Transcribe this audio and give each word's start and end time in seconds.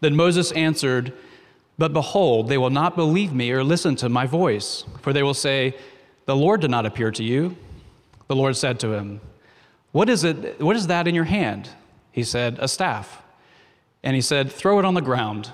Then 0.00 0.16
Moses 0.16 0.52
answered, 0.52 1.12
But 1.76 1.92
behold, 1.92 2.48
they 2.48 2.58
will 2.58 2.70
not 2.70 2.96
believe 2.96 3.32
me 3.32 3.50
or 3.50 3.64
listen 3.64 3.96
to 3.96 4.08
my 4.08 4.26
voice, 4.26 4.84
for 5.00 5.12
they 5.12 5.22
will 5.22 5.34
say, 5.34 5.74
The 6.26 6.36
Lord 6.36 6.60
did 6.60 6.70
not 6.70 6.86
appear 6.86 7.10
to 7.12 7.24
you. 7.24 7.56
The 8.28 8.36
Lord 8.36 8.56
said 8.56 8.78
to 8.80 8.92
him, 8.92 9.20
What 9.92 10.08
is 10.08 10.24
it? 10.24 10.60
What 10.60 10.76
is 10.76 10.86
that 10.88 11.08
in 11.08 11.14
your 11.14 11.24
hand? 11.24 11.70
He 12.12 12.22
said, 12.22 12.58
A 12.60 12.68
staff. 12.68 13.22
And 14.02 14.14
he 14.14 14.22
said, 14.22 14.52
Throw 14.52 14.78
it 14.78 14.84
on 14.84 14.94
the 14.94 15.00
ground. 15.00 15.52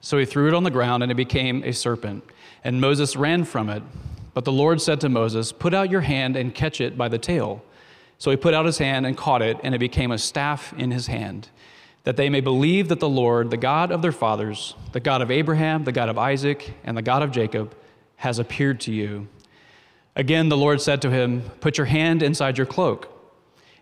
So 0.00 0.18
he 0.18 0.24
threw 0.24 0.48
it 0.48 0.54
on 0.54 0.62
the 0.62 0.70
ground, 0.70 1.02
and 1.02 1.10
it 1.10 1.16
became 1.16 1.62
a 1.64 1.72
serpent. 1.72 2.24
And 2.62 2.80
Moses 2.80 3.16
ran 3.16 3.44
from 3.44 3.68
it. 3.68 3.82
But 4.32 4.44
the 4.44 4.52
Lord 4.52 4.80
said 4.80 5.00
to 5.00 5.08
Moses, 5.08 5.52
Put 5.52 5.74
out 5.74 5.90
your 5.90 6.02
hand 6.02 6.36
and 6.36 6.54
catch 6.54 6.80
it 6.80 6.96
by 6.96 7.08
the 7.08 7.18
tail. 7.18 7.64
So 8.18 8.30
he 8.30 8.36
put 8.36 8.54
out 8.54 8.66
his 8.66 8.78
hand 8.78 9.06
and 9.06 9.16
caught 9.16 9.42
it, 9.42 9.56
and 9.62 9.74
it 9.74 9.78
became 9.78 10.10
a 10.10 10.18
staff 10.18 10.72
in 10.76 10.90
his 10.90 11.06
hand 11.06 11.48
that 12.08 12.16
they 12.16 12.30
may 12.30 12.40
believe 12.40 12.88
that 12.88 13.00
the 13.00 13.08
Lord, 13.08 13.50
the 13.50 13.58
God 13.58 13.92
of 13.92 14.00
their 14.00 14.12
fathers, 14.12 14.74
the 14.92 14.98
God 14.98 15.20
of 15.20 15.30
Abraham, 15.30 15.84
the 15.84 15.92
God 15.92 16.08
of 16.08 16.16
Isaac, 16.16 16.72
and 16.82 16.96
the 16.96 17.02
God 17.02 17.22
of 17.22 17.30
Jacob, 17.30 17.76
has 18.16 18.38
appeared 18.38 18.80
to 18.80 18.92
you. 18.94 19.28
Again, 20.16 20.48
the 20.48 20.56
Lord 20.56 20.80
said 20.80 21.02
to 21.02 21.10
him, 21.10 21.42
Put 21.60 21.76
your 21.76 21.84
hand 21.84 22.22
inside 22.22 22.56
your 22.56 22.66
cloak. 22.66 23.12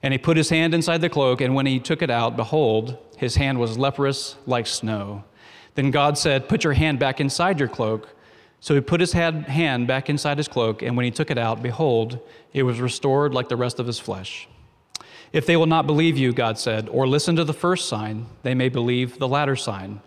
And 0.02 0.12
he 0.12 0.18
put 0.18 0.36
his 0.36 0.48
hand 0.48 0.74
inside 0.74 1.02
the 1.02 1.08
cloak, 1.08 1.40
and 1.40 1.54
when 1.54 1.66
he 1.66 1.78
took 1.78 2.02
it 2.02 2.10
out, 2.10 2.36
behold, 2.36 2.98
his 3.16 3.36
hand 3.36 3.60
was 3.60 3.78
leprous 3.78 4.34
like 4.44 4.66
snow. 4.66 5.22
Then 5.76 5.92
God 5.92 6.18
said, 6.18 6.48
Put 6.48 6.64
your 6.64 6.72
hand 6.72 6.98
back 6.98 7.20
inside 7.20 7.60
your 7.60 7.68
cloak. 7.68 8.12
So 8.58 8.74
he 8.74 8.80
put 8.80 8.98
his 8.98 9.12
hand 9.12 9.86
back 9.86 10.10
inside 10.10 10.38
his 10.38 10.48
cloak, 10.48 10.82
and 10.82 10.96
when 10.96 11.04
he 11.04 11.12
took 11.12 11.30
it 11.30 11.38
out, 11.38 11.62
behold, 11.62 12.18
it 12.52 12.64
was 12.64 12.80
restored 12.80 13.32
like 13.32 13.48
the 13.48 13.56
rest 13.56 13.78
of 13.78 13.86
his 13.86 14.00
flesh. 14.00 14.48
If 15.36 15.44
they 15.44 15.58
will 15.58 15.66
not 15.66 15.86
believe 15.86 16.16
you, 16.16 16.32
God 16.32 16.58
said, 16.58 16.88
or 16.88 17.06
listen 17.06 17.36
to 17.36 17.44
the 17.44 17.52
first 17.52 17.90
sign, 17.90 18.24
they 18.42 18.54
may 18.54 18.70
believe 18.70 19.18
the 19.18 19.28
latter 19.28 19.54
sign. 19.54 20.00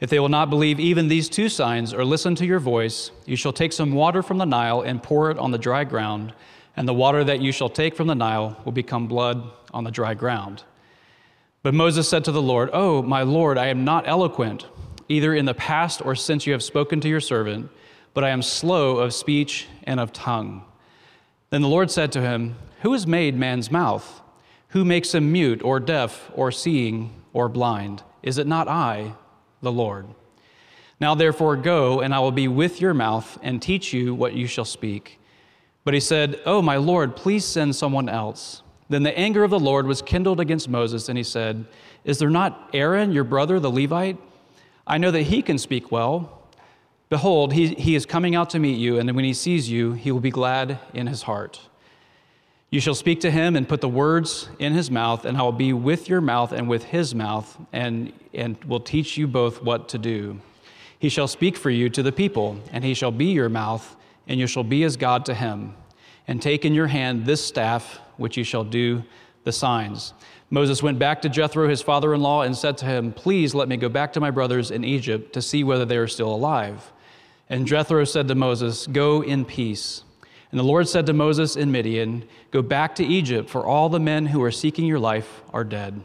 If 0.00 0.10
they 0.10 0.20
will 0.20 0.28
not 0.28 0.50
believe 0.50 0.78
even 0.78 1.08
these 1.08 1.30
two 1.30 1.48
signs 1.48 1.94
or 1.94 2.04
listen 2.04 2.34
to 2.34 2.44
your 2.44 2.58
voice, 2.58 3.10
you 3.24 3.36
shall 3.36 3.54
take 3.54 3.72
some 3.72 3.92
water 3.92 4.22
from 4.22 4.36
the 4.36 4.44
Nile 4.44 4.82
and 4.82 5.02
pour 5.02 5.30
it 5.30 5.38
on 5.38 5.50
the 5.50 5.56
dry 5.56 5.84
ground, 5.84 6.34
and 6.76 6.86
the 6.86 6.92
water 6.92 7.24
that 7.24 7.40
you 7.40 7.52
shall 7.52 7.70
take 7.70 7.96
from 7.96 8.06
the 8.06 8.14
Nile 8.14 8.60
will 8.66 8.72
become 8.72 9.06
blood 9.06 9.50
on 9.72 9.84
the 9.84 9.90
dry 9.90 10.12
ground. 10.12 10.62
But 11.62 11.72
Moses 11.72 12.06
said 12.06 12.26
to 12.26 12.32
the 12.32 12.42
Lord, 12.42 12.68
Oh, 12.74 13.00
my 13.00 13.22
Lord, 13.22 13.56
I 13.56 13.68
am 13.68 13.82
not 13.82 14.06
eloquent, 14.06 14.66
either 15.08 15.32
in 15.32 15.46
the 15.46 15.54
past 15.54 16.04
or 16.04 16.14
since 16.14 16.46
you 16.46 16.52
have 16.52 16.62
spoken 16.62 17.00
to 17.00 17.08
your 17.08 17.20
servant, 17.20 17.70
but 18.12 18.24
I 18.24 18.28
am 18.28 18.42
slow 18.42 18.98
of 18.98 19.14
speech 19.14 19.68
and 19.84 19.98
of 19.98 20.12
tongue. 20.12 20.66
Then 21.48 21.62
the 21.62 21.68
Lord 21.68 21.90
said 21.90 22.12
to 22.12 22.20
him, 22.20 22.56
Who 22.82 22.92
has 22.92 23.06
made 23.06 23.38
man's 23.38 23.70
mouth? 23.70 24.20
Who 24.68 24.84
makes 24.84 25.14
him 25.14 25.32
mute 25.32 25.62
or 25.62 25.80
deaf 25.80 26.30
or 26.34 26.50
seeing 26.50 27.22
or 27.32 27.48
blind? 27.48 28.02
Is 28.22 28.38
it 28.38 28.46
not 28.46 28.68
I, 28.68 29.14
the 29.62 29.72
Lord? 29.72 30.06
Now 30.98 31.14
therefore 31.14 31.56
go, 31.56 32.00
and 32.00 32.14
I 32.14 32.20
will 32.20 32.32
be 32.32 32.48
with 32.48 32.80
your 32.80 32.94
mouth 32.94 33.38
and 33.42 33.60
teach 33.60 33.92
you 33.92 34.14
what 34.14 34.34
you 34.34 34.46
shall 34.46 34.64
speak. 34.64 35.20
But 35.84 35.94
he 35.94 36.00
said, 36.00 36.40
Oh, 36.46 36.62
my 36.62 36.76
Lord, 36.76 37.14
please 37.14 37.44
send 37.44 37.76
someone 37.76 38.08
else. 38.08 38.62
Then 38.88 39.02
the 39.02 39.16
anger 39.16 39.44
of 39.44 39.50
the 39.50 39.60
Lord 39.60 39.86
was 39.86 40.00
kindled 40.02 40.40
against 40.40 40.68
Moses, 40.68 41.08
and 41.08 41.18
he 41.18 41.24
said, 41.24 41.66
Is 42.04 42.18
there 42.18 42.30
not 42.30 42.70
Aaron, 42.72 43.12
your 43.12 43.24
brother, 43.24 43.60
the 43.60 43.70
Levite? 43.70 44.18
I 44.86 44.98
know 44.98 45.10
that 45.10 45.22
he 45.22 45.42
can 45.42 45.58
speak 45.58 45.92
well. 45.92 46.42
Behold, 47.08 47.52
he, 47.52 47.68
he 47.74 47.94
is 47.94 48.06
coming 48.06 48.34
out 48.34 48.50
to 48.50 48.58
meet 48.58 48.78
you, 48.78 48.98
and 48.98 49.14
when 49.14 49.24
he 49.24 49.34
sees 49.34 49.70
you, 49.70 49.92
he 49.92 50.10
will 50.10 50.20
be 50.20 50.30
glad 50.30 50.78
in 50.94 51.06
his 51.06 51.22
heart. 51.22 51.60
You 52.70 52.80
shall 52.80 52.94
speak 52.94 53.20
to 53.20 53.30
him 53.30 53.54
and 53.54 53.68
put 53.68 53.80
the 53.80 53.88
words 53.88 54.48
in 54.58 54.72
his 54.72 54.90
mouth, 54.90 55.24
and 55.24 55.36
I 55.36 55.42
will 55.42 55.52
be 55.52 55.72
with 55.72 56.08
your 56.08 56.20
mouth 56.20 56.52
and 56.52 56.68
with 56.68 56.84
his 56.84 57.14
mouth, 57.14 57.56
and, 57.72 58.12
and 58.34 58.62
will 58.64 58.80
teach 58.80 59.16
you 59.16 59.28
both 59.28 59.62
what 59.62 59.88
to 59.90 59.98
do. 59.98 60.40
He 60.98 61.08
shall 61.08 61.28
speak 61.28 61.56
for 61.56 61.70
you 61.70 61.88
to 61.90 62.02
the 62.02 62.10
people, 62.10 62.58
and 62.72 62.82
he 62.82 62.94
shall 62.94 63.12
be 63.12 63.26
your 63.26 63.48
mouth, 63.48 63.96
and 64.26 64.40
you 64.40 64.46
shall 64.46 64.64
be 64.64 64.82
as 64.82 64.96
God 64.96 65.24
to 65.26 65.34
him. 65.34 65.74
And 66.26 66.42
take 66.42 66.64
in 66.64 66.74
your 66.74 66.88
hand 66.88 67.24
this 67.24 67.44
staff, 67.44 68.00
which 68.16 68.36
you 68.36 68.42
shall 68.42 68.64
do 68.64 69.04
the 69.44 69.52
signs. 69.52 70.12
Moses 70.50 70.82
went 70.82 70.98
back 70.98 71.22
to 71.22 71.28
Jethro, 71.28 71.68
his 71.68 71.82
father 71.82 72.14
in 72.14 72.20
law, 72.20 72.42
and 72.42 72.56
said 72.56 72.78
to 72.78 72.84
him, 72.84 73.12
Please 73.12 73.54
let 73.54 73.68
me 73.68 73.76
go 73.76 73.88
back 73.88 74.12
to 74.14 74.20
my 74.20 74.30
brothers 74.30 74.72
in 74.72 74.84
Egypt 74.84 75.32
to 75.34 75.42
see 75.42 75.62
whether 75.62 75.84
they 75.84 75.96
are 75.96 76.08
still 76.08 76.34
alive. 76.34 76.92
And 77.48 77.66
Jethro 77.66 78.02
said 78.04 78.26
to 78.28 78.34
Moses, 78.34 78.88
Go 78.88 79.22
in 79.22 79.44
peace. 79.44 80.02
And 80.56 80.64
the 80.64 80.68
Lord 80.68 80.88
said 80.88 81.04
to 81.04 81.12
Moses 81.12 81.54
in 81.56 81.70
Midian, 81.70 82.24
Go 82.50 82.62
back 82.62 82.94
to 82.94 83.04
Egypt, 83.04 83.50
for 83.50 83.66
all 83.66 83.90
the 83.90 84.00
men 84.00 84.24
who 84.24 84.42
are 84.42 84.50
seeking 84.50 84.86
your 84.86 84.98
life 84.98 85.42
are 85.52 85.64
dead. 85.64 86.00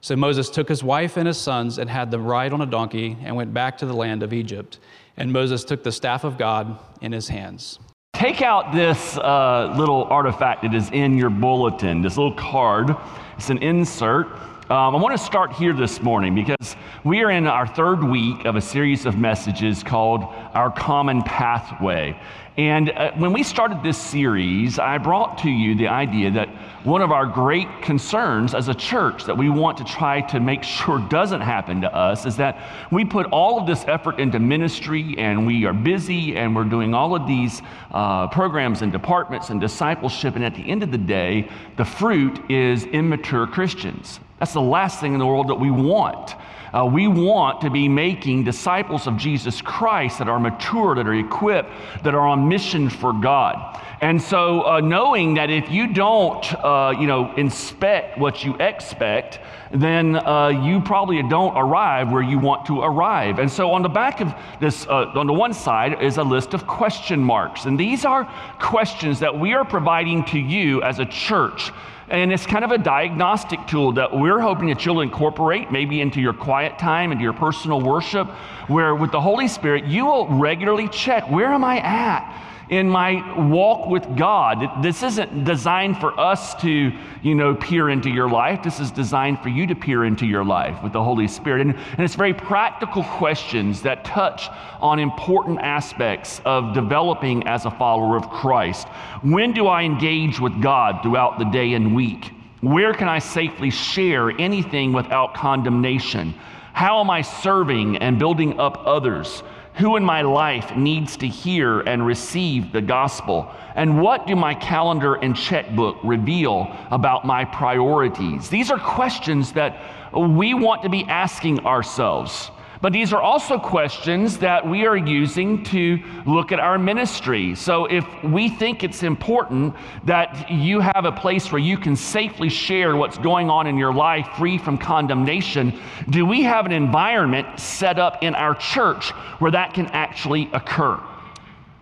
So 0.00 0.16
Moses 0.16 0.50
took 0.50 0.68
his 0.68 0.82
wife 0.82 1.16
and 1.16 1.28
his 1.28 1.38
sons 1.38 1.78
and 1.78 1.88
had 1.88 2.10
them 2.10 2.26
ride 2.26 2.52
on 2.52 2.60
a 2.60 2.66
donkey 2.66 3.16
and 3.22 3.36
went 3.36 3.54
back 3.54 3.78
to 3.78 3.86
the 3.86 3.92
land 3.92 4.24
of 4.24 4.32
Egypt. 4.32 4.80
And 5.16 5.32
Moses 5.32 5.62
took 5.62 5.84
the 5.84 5.92
staff 5.92 6.24
of 6.24 6.38
God 6.38 6.76
in 7.02 7.12
his 7.12 7.28
hands. 7.28 7.78
Take 8.14 8.42
out 8.42 8.72
this 8.72 9.16
uh, 9.16 9.72
little 9.78 10.02
artifact 10.06 10.62
that 10.62 10.74
is 10.74 10.90
in 10.90 11.16
your 11.16 11.30
bulletin, 11.30 12.02
this 12.02 12.16
little 12.16 12.34
card. 12.34 12.96
It's 13.36 13.50
an 13.50 13.58
insert. 13.58 14.26
Um, 14.70 14.96
I 14.96 14.98
want 14.98 15.16
to 15.16 15.22
start 15.22 15.52
here 15.52 15.74
this 15.74 16.02
morning 16.02 16.34
because 16.34 16.74
we 17.04 17.22
are 17.22 17.30
in 17.30 17.46
our 17.46 17.66
third 17.66 18.02
week 18.02 18.46
of 18.46 18.56
a 18.56 18.60
series 18.60 19.04
of 19.04 19.18
messages 19.18 19.82
called 19.82 20.22
Our 20.54 20.70
Common 20.70 21.22
Pathway. 21.22 22.18
And 22.56 22.90
uh, 22.90 23.10
when 23.16 23.32
we 23.32 23.42
started 23.42 23.82
this 23.82 23.98
series, 23.98 24.78
I 24.78 24.98
brought 24.98 25.38
to 25.38 25.50
you 25.50 25.74
the 25.74 25.88
idea 25.88 26.30
that 26.30 26.48
one 26.84 27.02
of 27.02 27.10
our 27.10 27.26
great 27.26 27.66
concerns 27.82 28.54
as 28.54 28.68
a 28.68 28.74
church 28.74 29.24
that 29.24 29.36
we 29.36 29.50
want 29.50 29.78
to 29.78 29.84
try 29.84 30.20
to 30.20 30.38
make 30.38 30.62
sure 30.62 31.00
doesn't 31.00 31.40
happen 31.40 31.80
to 31.80 31.92
us 31.92 32.26
is 32.26 32.36
that 32.36 32.62
we 32.92 33.04
put 33.04 33.26
all 33.26 33.58
of 33.58 33.66
this 33.66 33.84
effort 33.88 34.20
into 34.20 34.38
ministry 34.38 35.16
and 35.18 35.44
we 35.44 35.64
are 35.64 35.72
busy 35.72 36.36
and 36.36 36.54
we're 36.54 36.62
doing 36.62 36.94
all 36.94 37.16
of 37.16 37.26
these 37.26 37.60
uh, 37.90 38.28
programs 38.28 38.82
and 38.82 38.92
departments 38.92 39.50
and 39.50 39.60
discipleship. 39.60 40.36
And 40.36 40.44
at 40.44 40.54
the 40.54 40.62
end 40.62 40.84
of 40.84 40.92
the 40.92 40.98
day, 40.98 41.50
the 41.76 41.84
fruit 41.84 42.38
is 42.48 42.84
immature 42.84 43.48
Christians. 43.48 44.20
That's 44.38 44.52
the 44.52 44.60
last 44.60 45.00
thing 45.00 45.12
in 45.12 45.18
the 45.18 45.26
world 45.26 45.48
that 45.48 45.56
we 45.56 45.72
want. 45.72 46.36
Uh, 46.74 46.84
we 46.84 47.06
want 47.06 47.60
to 47.60 47.70
be 47.70 47.88
making 47.88 48.42
disciples 48.42 49.06
of 49.06 49.16
Jesus 49.16 49.62
Christ 49.62 50.18
that 50.18 50.28
are 50.28 50.40
mature, 50.40 50.96
that 50.96 51.06
are 51.06 51.14
equipped, 51.14 51.70
that 52.02 52.14
are 52.16 52.26
on 52.26 52.48
mission 52.48 52.90
for 52.90 53.12
God. 53.12 53.80
And 54.00 54.20
so, 54.20 54.62
uh, 54.62 54.80
knowing 54.80 55.34
that 55.34 55.50
if 55.50 55.70
you 55.70 55.86
don't, 55.86 56.44
uh, 56.64 56.92
you 56.98 57.06
know, 57.06 57.32
inspect 57.36 58.18
what 58.18 58.44
you 58.44 58.56
expect, 58.56 59.38
then 59.70 60.16
uh, 60.16 60.48
you 60.48 60.80
probably 60.80 61.22
don't 61.22 61.56
arrive 61.56 62.10
where 62.10 62.22
you 62.22 62.40
want 62.40 62.66
to 62.66 62.82
arrive. 62.82 63.38
And 63.38 63.50
so, 63.50 63.70
on 63.70 63.82
the 63.82 63.88
back 63.88 64.20
of 64.20 64.34
this, 64.58 64.84
uh, 64.88 65.12
on 65.14 65.28
the 65.28 65.32
one 65.32 65.54
side, 65.54 66.02
is 66.02 66.18
a 66.18 66.24
list 66.24 66.54
of 66.54 66.66
question 66.66 67.20
marks. 67.20 67.66
And 67.66 67.78
these 67.78 68.04
are 68.04 68.24
questions 68.58 69.20
that 69.20 69.38
we 69.38 69.54
are 69.54 69.64
providing 69.64 70.24
to 70.24 70.40
you 70.40 70.82
as 70.82 70.98
a 70.98 71.06
church 71.06 71.70
and 72.08 72.32
it's 72.32 72.46
kind 72.46 72.64
of 72.64 72.70
a 72.70 72.78
diagnostic 72.78 73.66
tool 73.66 73.92
that 73.92 74.14
we're 74.14 74.40
hoping 74.40 74.68
that 74.68 74.84
you'll 74.84 75.00
incorporate 75.00 75.72
maybe 75.72 76.00
into 76.00 76.20
your 76.20 76.32
quiet 76.32 76.78
time, 76.78 77.12
into 77.12 77.22
your 77.22 77.32
personal 77.32 77.80
worship, 77.80 78.28
where 78.68 78.94
with 78.94 79.10
the 79.12 79.20
Holy 79.20 79.48
Spirit, 79.48 79.84
you 79.84 80.06
will 80.06 80.28
regularly 80.28 80.88
check 80.88 81.30
where 81.30 81.52
am 81.52 81.64
I 81.64 81.78
at? 81.78 82.42
In 82.70 82.88
my 82.88 83.48
walk 83.48 83.88
with 83.88 84.16
God. 84.16 84.82
This 84.82 85.02
isn't 85.02 85.44
designed 85.44 85.98
for 85.98 86.18
us 86.18 86.54
to, 86.62 86.92
you 87.22 87.34
know, 87.34 87.54
peer 87.54 87.90
into 87.90 88.10
your 88.10 88.28
life. 88.28 88.62
This 88.62 88.80
is 88.80 88.90
designed 88.90 89.40
for 89.40 89.48
you 89.48 89.66
to 89.66 89.74
peer 89.74 90.04
into 90.04 90.26
your 90.26 90.44
life 90.44 90.82
with 90.82 90.92
the 90.92 91.02
Holy 91.02 91.28
Spirit. 91.28 91.60
And, 91.60 91.74
and 91.74 92.00
it's 92.00 92.14
very 92.14 92.34
practical 92.34 93.04
questions 93.04 93.82
that 93.82 94.04
touch 94.04 94.48
on 94.80 94.98
important 94.98 95.60
aspects 95.60 96.40
of 96.44 96.74
developing 96.74 97.46
as 97.46 97.66
a 97.66 97.70
follower 97.70 98.16
of 98.16 98.28
Christ. 98.30 98.88
When 99.22 99.52
do 99.52 99.66
I 99.66 99.82
engage 99.82 100.40
with 100.40 100.60
God 100.62 101.02
throughout 101.02 101.38
the 101.38 101.44
day 101.46 101.74
and 101.74 101.94
week? 101.94 102.30
Where 102.60 102.94
can 102.94 103.08
I 103.08 103.18
safely 103.18 103.68
share 103.68 104.30
anything 104.30 104.94
without 104.94 105.34
condemnation? 105.34 106.34
How 106.72 107.00
am 107.00 107.10
I 107.10 107.20
serving 107.20 107.98
and 107.98 108.18
building 108.18 108.58
up 108.58 108.82
others? 108.86 109.42
Who 109.76 109.96
in 109.96 110.04
my 110.04 110.22
life 110.22 110.76
needs 110.76 111.16
to 111.16 111.26
hear 111.26 111.80
and 111.80 112.06
receive 112.06 112.70
the 112.70 112.80
gospel? 112.80 113.52
And 113.74 114.00
what 114.00 114.24
do 114.26 114.36
my 114.36 114.54
calendar 114.54 115.14
and 115.14 115.34
checkbook 115.34 115.96
reveal 116.04 116.68
about 116.92 117.24
my 117.24 117.44
priorities? 117.44 118.48
These 118.48 118.70
are 118.70 118.78
questions 118.78 119.52
that 119.52 119.80
we 120.12 120.54
want 120.54 120.84
to 120.84 120.88
be 120.88 121.04
asking 121.04 121.66
ourselves. 121.66 122.52
But 122.80 122.92
these 122.92 123.12
are 123.12 123.20
also 123.20 123.58
questions 123.58 124.38
that 124.38 124.66
we 124.66 124.86
are 124.86 124.96
using 124.96 125.62
to 125.64 125.98
look 126.26 126.52
at 126.52 126.60
our 126.60 126.78
ministry. 126.78 127.54
So 127.54 127.86
if 127.86 128.04
we 128.22 128.48
think 128.48 128.84
it's 128.84 129.02
important 129.02 129.74
that 130.04 130.50
you 130.50 130.80
have 130.80 131.04
a 131.04 131.12
place 131.12 131.50
where 131.50 131.60
you 131.60 131.78
can 131.78 131.96
safely 131.96 132.48
share 132.48 132.96
what's 132.96 133.18
going 133.18 133.48
on 133.48 133.66
in 133.66 133.78
your 133.78 133.94
life 133.94 134.28
free 134.36 134.58
from 134.58 134.76
condemnation, 134.76 135.78
do 136.10 136.26
we 136.26 136.42
have 136.42 136.66
an 136.66 136.72
environment 136.72 137.58
set 137.58 137.98
up 137.98 138.22
in 138.22 138.34
our 138.34 138.54
church 138.54 139.10
where 139.38 139.50
that 139.50 139.74
can 139.74 139.86
actually 139.86 140.50
occur? 140.52 141.00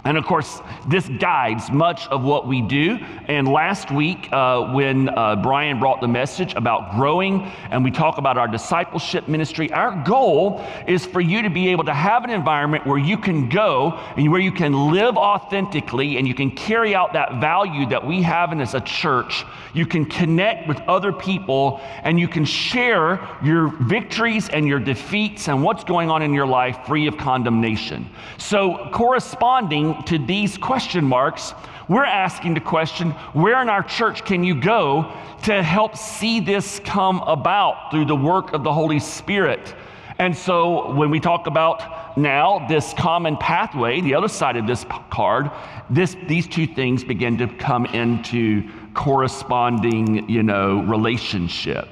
And 0.05 0.19
of 0.19 0.25
course, 0.25 0.61
this 0.89 1.09
guides 1.09 1.71
much 1.71 2.09
of 2.09 2.25
what 2.25 2.49
we 2.49 2.61
do. 2.61 2.99
And 3.29 3.47
last 3.47 3.93
week, 3.93 4.29
uh, 4.33 4.73
when 4.73 5.09
uh, 5.09 5.37
Brian 5.37 5.79
brought 5.79 6.01
the 6.01 6.09
message 6.09 6.55
about 6.55 6.97
growing 6.97 7.43
and 7.71 7.85
we 7.85 7.93
talk 7.93 8.19
about 8.19 8.37
our 8.37 8.49
discipleship 8.49 9.29
ministry, 9.29 9.71
our 9.71 10.03
goal 10.05 10.65
is 10.89 11.07
for 11.07 11.21
you 11.21 11.43
to 11.43 11.51
be 11.51 11.69
able 11.69 11.85
to 11.85 11.95
have 11.95 12.25
an 12.25 12.31
environment 12.31 12.85
where 12.85 12.99
you 12.99 13.17
can 13.17 13.49
go 13.49 13.93
and 14.17 14.29
where 14.33 14.41
you 14.41 14.51
can 14.51 14.91
live 14.91 15.17
authentically 15.17 16.17
and 16.17 16.27
you 16.27 16.35
can 16.35 16.51
carry 16.51 16.97
out 16.97 17.13
that 17.13 17.41
value 17.41 17.87
that 17.87 18.05
we 18.05 18.23
have 18.23 18.51
in 18.51 18.61
as 18.61 18.75
a 18.75 18.81
church. 18.81 19.45
You 19.73 19.87
can 19.87 20.05
connect 20.05 20.67
with 20.67 20.81
other 20.81 21.13
people 21.13 21.81
and 22.03 22.19
you 22.19 22.27
can 22.27 22.45
share 22.45 23.21
your 23.41 23.69
victories 23.69 24.49
and 24.49 24.67
your 24.67 24.81
defeats 24.81 25.49
and 25.49 25.63
what's 25.63 25.85
going 25.85 26.11
on 26.11 26.23
in 26.23 26.35
your 26.35 26.47
life 26.47 26.87
free 26.89 27.07
of 27.07 27.17
condemnation. 27.17 28.11
So, 28.37 28.91
corresponding 28.93 29.92
to 30.07 30.19
these 30.19 30.57
question 30.57 31.05
marks, 31.05 31.55
we're 31.89 32.05
asking 32.05 32.55
the 32.55 32.61
question 32.61 33.11
where 33.33 33.61
in 33.61 33.69
our 33.69 33.83
church 33.83 34.25
can 34.25 34.45
you 34.45 34.61
go 34.61 35.13
to 35.43 35.63
help 35.63 35.97
see 35.97 36.41
this 36.41 36.81
come 36.81 37.21
about 37.21 37.91
through 37.91 38.07
the 38.07 38.17
work 38.17 38.53
of 38.53 38.65
the 38.65 38.73
Holy 38.73 39.01
Spirit? 39.01 39.75
And 40.19 40.37
so 40.37 40.93
when 40.95 41.11
we 41.11 41.21
talk 41.21 41.47
about 41.47 42.17
now 42.17 42.67
this 42.69 42.95
common 42.95 43.37
pathway, 43.37 44.01
the 44.01 44.15
other 44.15 44.29
side 44.29 44.57
of 44.57 44.67
this 44.67 44.87
card, 45.11 45.51
this, 45.91 46.17
these 46.29 46.47
two 46.47 46.67
things 46.67 47.03
begin 47.03 47.39
to 47.39 47.49
come 47.49 47.87
into 47.87 48.69
corresponding, 48.95 50.29
you 50.29 50.43
know, 50.43 50.83
relationship. 50.83 51.89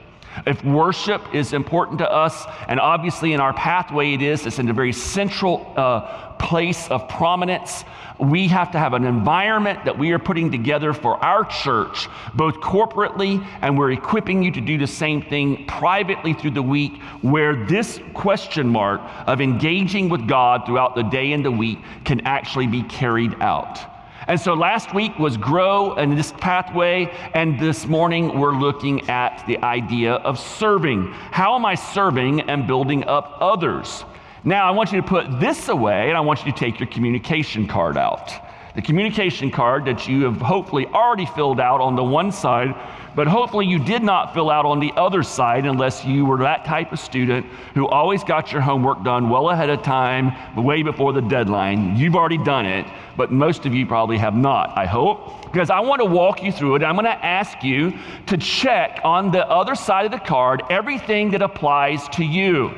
If 0.47 0.65
worship 0.65 1.35
is 1.35 1.53
important 1.53 1.99
to 1.99 2.11
us, 2.11 2.44
and 2.69 2.81
obviously 2.81 3.32
in 3.32 3.41
our 3.41 3.53
pathway 3.53 4.15
it 4.15 4.23
is, 4.23 4.47
it's 4.47 4.59
in 4.59 4.69
a 4.69 4.73
very 4.73 4.93
central 4.93 5.73
uh, 5.77 6.32
place 6.38 6.88
of 6.91 7.09
prominence. 7.09 7.85
We 8.19 8.49
have 8.49 8.71
to 8.73 8.79
have 8.79 8.94
an 8.94 9.05
environment 9.05 9.85
that 9.85 9.99
we 9.99 10.12
are 10.12 10.19
putting 10.19 10.50
together 10.50 10.93
for 10.93 11.23
our 11.25 11.44
church, 11.44 12.09
both 12.35 12.56
corporately, 12.56 13.44
and 13.61 13.79
we're 13.79 13.93
equipping 13.93 14.43
you 14.43 14.50
to 14.53 14.61
do 14.61 14.79
the 14.79 14.87
same 14.87 15.23
thing 15.23 15.67
privately 15.67 16.33
through 16.33 16.53
the 16.53 16.62
week, 16.62 17.03
where 17.23 17.67
this 17.67 18.00
question 18.15 18.69
mark 18.69 19.00
of 19.26 19.41
engaging 19.41 20.09
with 20.09 20.26
God 20.29 20.65
throughout 20.67 20.94
the 20.94 21.03
day 21.03 21.33
and 21.33 21.44
the 21.44 21.50
week 21.50 21.79
can 22.05 22.21
actually 22.26 22.67
be 22.67 22.83
carried 22.85 23.35
out. 23.41 23.79
And 24.27 24.39
so 24.39 24.55
last 24.55 24.95
week 24.95 25.19
was 25.19 25.37
grow 25.37 25.95
in 25.95 26.15
this 26.15 26.33
pathway, 26.33 27.11
and 27.33 27.59
this 27.59 27.87
morning 27.87 28.39
we're 28.39 28.55
looking 28.55 29.09
at 29.09 29.45
the 29.47 29.59
idea 29.65 30.15
of 30.15 30.39
serving. 30.39 31.11
How 31.13 31.55
am 31.55 31.65
I 31.65 31.75
serving 31.75 32.43
and 32.43 32.67
building 32.67 33.05
up 33.05 33.39
others? 33.41 34.05
Now, 34.45 34.67
I 34.67 34.71
want 34.73 34.93
you 34.93 35.01
to 35.01 35.07
put 35.07 35.41
this 35.41 35.69
away, 35.69 36.09
and 36.09 36.17
I 36.17 36.21
want 36.21 36.45
you 36.45 36.53
to 36.53 36.59
take 36.59 36.79
your 36.79 36.89
communication 36.89 37.67
card 37.67 37.97
out. 37.97 38.33
The 38.75 38.83
communication 38.83 39.51
card 39.51 39.85
that 39.87 40.07
you 40.07 40.25
have 40.25 40.41
hopefully 40.41 40.87
already 40.87 41.27
filled 41.27 41.59
out 41.59 41.81
on 41.81 41.97
the 41.97 42.05
one 42.05 42.31
side 42.31 42.75
but 43.15 43.27
hopefully 43.27 43.67
you 43.67 43.79
did 43.79 44.03
not 44.03 44.35
fill 44.35 44.51
out 44.51 44.65
on 44.65 44.81
the 44.81 44.93
other 44.97 45.23
side 45.23 45.67
unless 45.67 46.05
you 46.05 46.25
were 46.25 46.39
that 46.39 46.65
type 46.65 46.93
of 46.93 47.01
student 47.01 47.47
who 47.75 47.89
always 47.89 48.23
got 48.25 48.53
your 48.53 48.61
homework 48.61 49.03
done 49.03 49.29
well 49.29 49.51
ahead 49.51 49.71
of 49.71 49.83
time, 49.83 50.33
way 50.57 50.83
before 50.83 51.12
the 51.12 51.21
deadline. 51.21 51.97
You've 51.97 52.15
already 52.15 52.39
done 52.39 52.67
it, 52.67 52.87
but 53.17 53.33
most 53.33 53.67
of 53.67 53.75
you 53.75 53.87
probably 53.87 54.19
have 54.19 54.35
not, 54.35 54.77
I 54.79 54.87
hope. 54.87 55.51
Because 55.53 55.71
I 55.71 55.81
want 55.81 56.01
to 56.01 56.07
walk 56.07 56.43
you 56.43 56.53
through 56.53 56.77
it. 56.77 56.85
I'm 56.85 56.95
going 56.95 57.05
to 57.07 57.25
ask 57.25 57.62
you 57.65 57.93
to 58.27 58.37
check 58.37 59.01
on 59.03 59.33
the 59.33 59.47
other 59.49 59.75
side 59.75 60.07
of 60.07 60.12
the 60.12 60.19
card 60.19 60.62
everything 60.71 61.33
that 61.33 61.43
applies 61.43 62.09
to 62.11 62.25
you. 62.25 62.73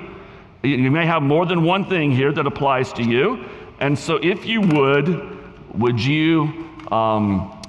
You 0.62 0.90
may 0.90 1.05
have 1.05 1.23
more 1.23 1.44
than 1.44 1.64
one 1.64 1.84
thing 1.84 2.12
here 2.12 2.32
that 2.32 2.46
applies 2.46 2.93
to 2.94 3.02
you. 3.02 3.44
And 3.81 3.99
so 3.99 4.17
if 4.17 4.46
you 4.46 4.61
would, 4.61 5.79
would 5.79 6.00
you 6.00 6.69
um, 6.90 7.62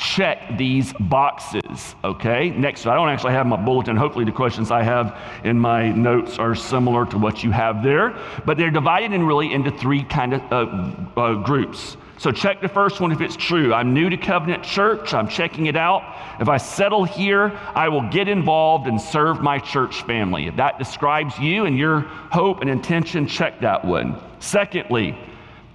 check 0.00 0.56
these 0.56 0.94
boxes, 0.94 1.94
okay? 2.02 2.50
Next, 2.50 2.86
I 2.86 2.94
don't 2.94 3.10
actually 3.10 3.34
have 3.34 3.46
my 3.46 3.62
bulletin. 3.62 3.96
Hopefully, 3.96 4.24
the 4.24 4.32
questions 4.32 4.70
I 4.70 4.82
have 4.82 5.16
in 5.44 5.58
my 5.58 5.90
notes 5.90 6.38
are 6.38 6.54
similar 6.54 7.04
to 7.06 7.18
what 7.18 7.44
you 7.44 7.50
have 7.50 7.82
there, 7.82 8.18
but 8.46 8.56
they're 8.56 8.70
divided 8.70 9.12
in 9.12 9.24
really 9.24 9.52
into 9.52 9.70
three 9.70 10.02
kind 10.02 10.32
of 10.34 10.52
uh, 10.52 11.20
uh, 11.20 11.34
groups. 11.34 11.98
So 12.16 12.32
check 12.32 12.60
the 12.60 12.68
first 12.68 13.00
one 13.00 13.12
if 13.12 13.20
it's 13.20 13.36
true. 13.36 13.72
I'm 13.72 13.94
new 13.94 14.10
to 14.10 14.16
Covenant 14.16 14.62
Church. 14.62 15.14
I'm 15.14 15.28
checking 15.28 15.66
it 15.66 15.76
out. 15.76 16.02
If 16.40 16.48
I 16.48 16.56
settle 16.56 17.04
here, 17.04 17.58
I 17.74 17.88
will 17.88 18.06
get 18.10 18.28
involved 18.28 18.86
and 18.86 19.00
serve 19.00 19.40
my 19.40 19.58
church 19.58 20.02
family. 20.02 20.46
If 20.46 20.56
that 20.56 20.78
describes 20.78 21.38
you 21.38 21.64
and 21.64 21.78
your 21.78 22.00
hope 22.00 22.60
and 22.60 22.68
intention, 22.68 23.26
check 23.26 23.60
that 23.60 23.84
one. 23.84 24.20
Secondly, 24.38 25.16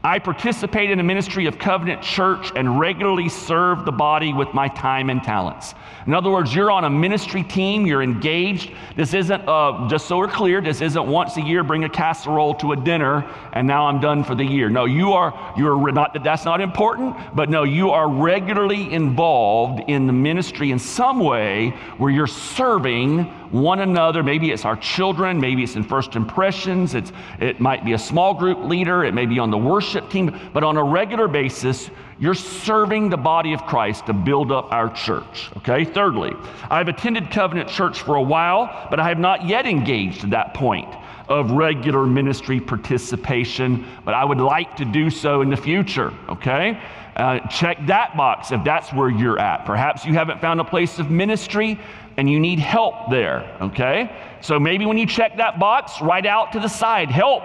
I 0.06 0.20
participate 0.20 0.92
in 0.92 1.00
the 1.00 1.04
ministry 1.04 1.48
of 1.48 1.58
Covenant 1.58 2.04
Church 2.04 2.52
and 2.56 2.80
regularly 2.80 3.28
serve 3.28 3.86
the 3.86 3.92
body 3.92 4.34
with 4.34 4.54
my 4.54 4.68
time 4.68 5.10
and 5.10 5.24
talents. 5.24 5.74
In 6.06 6.14
other 6.14 6.30
words, 6.30 6.54
you're 6.54 6.70
on 6.70 6.84
a 6.84 6.90
ministry 6.92 7.42
team, 7.42 7.88
you're 7.88 8.04
engaged. 8.04 8.72
This 8.96 9.16
isn't, 9.16 9.42
uh, 9.48 9.88
just 9.90 10.08
so 10.08 10.20
we're 10.20 10.28
clear, 10.28 10.62
this 10.62 10.82
isn't 10.82 11.08
once 11.08 11.38
a 11.38 11.42
year 11.42 11.64
bring 11.64 11.86
a 11.86 11.90
casserole 11.90 12.54
to 12.54 12.74
a 12.74 12.76
dinner 12.76 13.28
and 13.54 13.66
now 13.66 13.88
I'm 13.88 14.00
done 14.00 14.24
for 14.24 14.36
the 14.36 14.46
year. 14.46 14.70
No, 14.70 14.86
you 14.86 15.14
are, 15.14 15.56
you're 15.58 15.92
not 15.92 16.14
that 16.14 16.24
that's 16.24 16.46
not 16.46 16.62
important, 16.62 17.16
but 17.34 17.50
no, 17.50 17.64
you 17.64 17.90
are 17.90 18.08
regularly 18.08 18.94
involved 18.94 19.90
in 19.90 20.06
the 20.06 20.14
ministry 20.14 20.70
in 20.70 20.78
some 20.78 21.20
way 21.20 21.72
where 21.98 22.12
you're 22.12 22.28
serving 22.28 23.45
one 23.62 23.80
another. 23.80 24.24
Maybe 24.24 24.52
it's 24.52 24.66
our 24.66 24.76
children, 24.78 25.40
maybe 25.40 25.64
it's 25.64 25.76
in 25.76 25.84
first 25.84 26.16
impressions, 26.16 26.94
it's, 26.94 27.12
it 27.40 27.60
might 27.60 27.86
be 27.86 27.94
a 27.94 28.00
small 28.00 28.34
group 28.34 28.60
leader, 28.60 29.04
it 29.04 29.14
may 29.14 29.26
be 29.26 29.40
on 29.40 29.52
the 29.52 29.58
worship 29.58 30.10
team, 30.10 30.38
but 30.54 30.64
on 30.64 30.78
a 30.78 30.84
regular 30.84 31.28
basis, 31.28 31.90
you're 32.20 32.34
serving 32.34 33.10
the 33.10 33.18
body 33.18 33.54
of 33.54 33.64
Christ 33.64 34.06
to 34.06 34.14
build 34.14 34.52
up 34.52 34.72
our 34.72 34.90
church. 34.94 35.52
Okay, 35.58 35.84
thirdly, 35.86 36.34
I've 36.70 36.88
attended 36.88 37.32
Covenant 37.32 37.70
Church 37.70 38.02
for 38.02 38.16
a 38.16 38.22
while, 38.22 38.88
but 38.90 39.00
I 39.00 39.10
have 39.10 39.20
not 39.20 39.46
yet 39.46 39.66
engaged 39.66 40.22
to 40.22 40.28
that 40.28 40.54
point 40.54 40.94
of 41.28 41.52
regular 41.52 42.06
ministry 42.06 42.60
participation, 42.60 43.86
but 44.06 44.14
I 44.14 44.24
would 44.24 44.40
like 44.40 44.76
to 44.78 44.86
do 44.86 45.10
so 45.10 45.42
in 45.42 45.50
the 45.50 45.58
future. 45.58 46.14
Okay? 46.30 46.80
Uh, 47.16 47.40
check 47.48 47.78
that 47.88 48.16
box 48.18 48.52
if 48.52 48.64
that's 48.64 48.92
where 48.92 49.10
you're 49.10 49.40
at. 49.40 49.66
Perhaps 49.66 50.06
you 50.06 50.14
haven't 50.14 50.42
found 50.42 50.60
a 50.60 50.66
place 50.66 51.00
of 51.00 51.10
ministry 51.10 51.80
and 52.18 52.30
you 52.30 52.40
need 52.40 52.60
help 52.60 53.10
there, 53.10 53.58
okay? 53.62 54.10
So 54.42 54.60
maybe 54.60 54.86
when 54.86 54.98
you 54.98 55.06
check 55.06 55.38
that 55.38 55.60
box, 55.60 56.02
write 56.02 56.26
out 56.26 56.52
to 56.54 56.60
the 56.60 56.68
side, 56.68 57.10
help, 57.10 57.44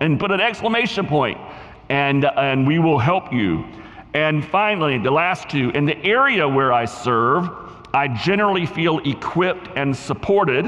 and 0.00 0.18
put 0.18 0.30
an 0.30 0.40
exclamation 0.40 1.06
point, 1.06 1.38
and, 1.88 2.24
and 2.24 2.66
we 2.66 2.78
will 2.78 2.98
help 2.98 3.32
you. 3.32 3.64
And 4.14 4.44
finally, 4.44 4.98
the 4.98 5.10
last 5.10 5.48
two, 5.48 5.70
in 5.70 5.86
the 5.86 5.96
area 6.04 6.46
where 6.46 6.72
I 6.72 6.84
serve, 6.84 7.48
I 7.94 8.08
generally 8.08 8.66
feel 8.66 8.98
equipped 8.98 9.68
and 9.76 9.96
supported. 9.96 10.66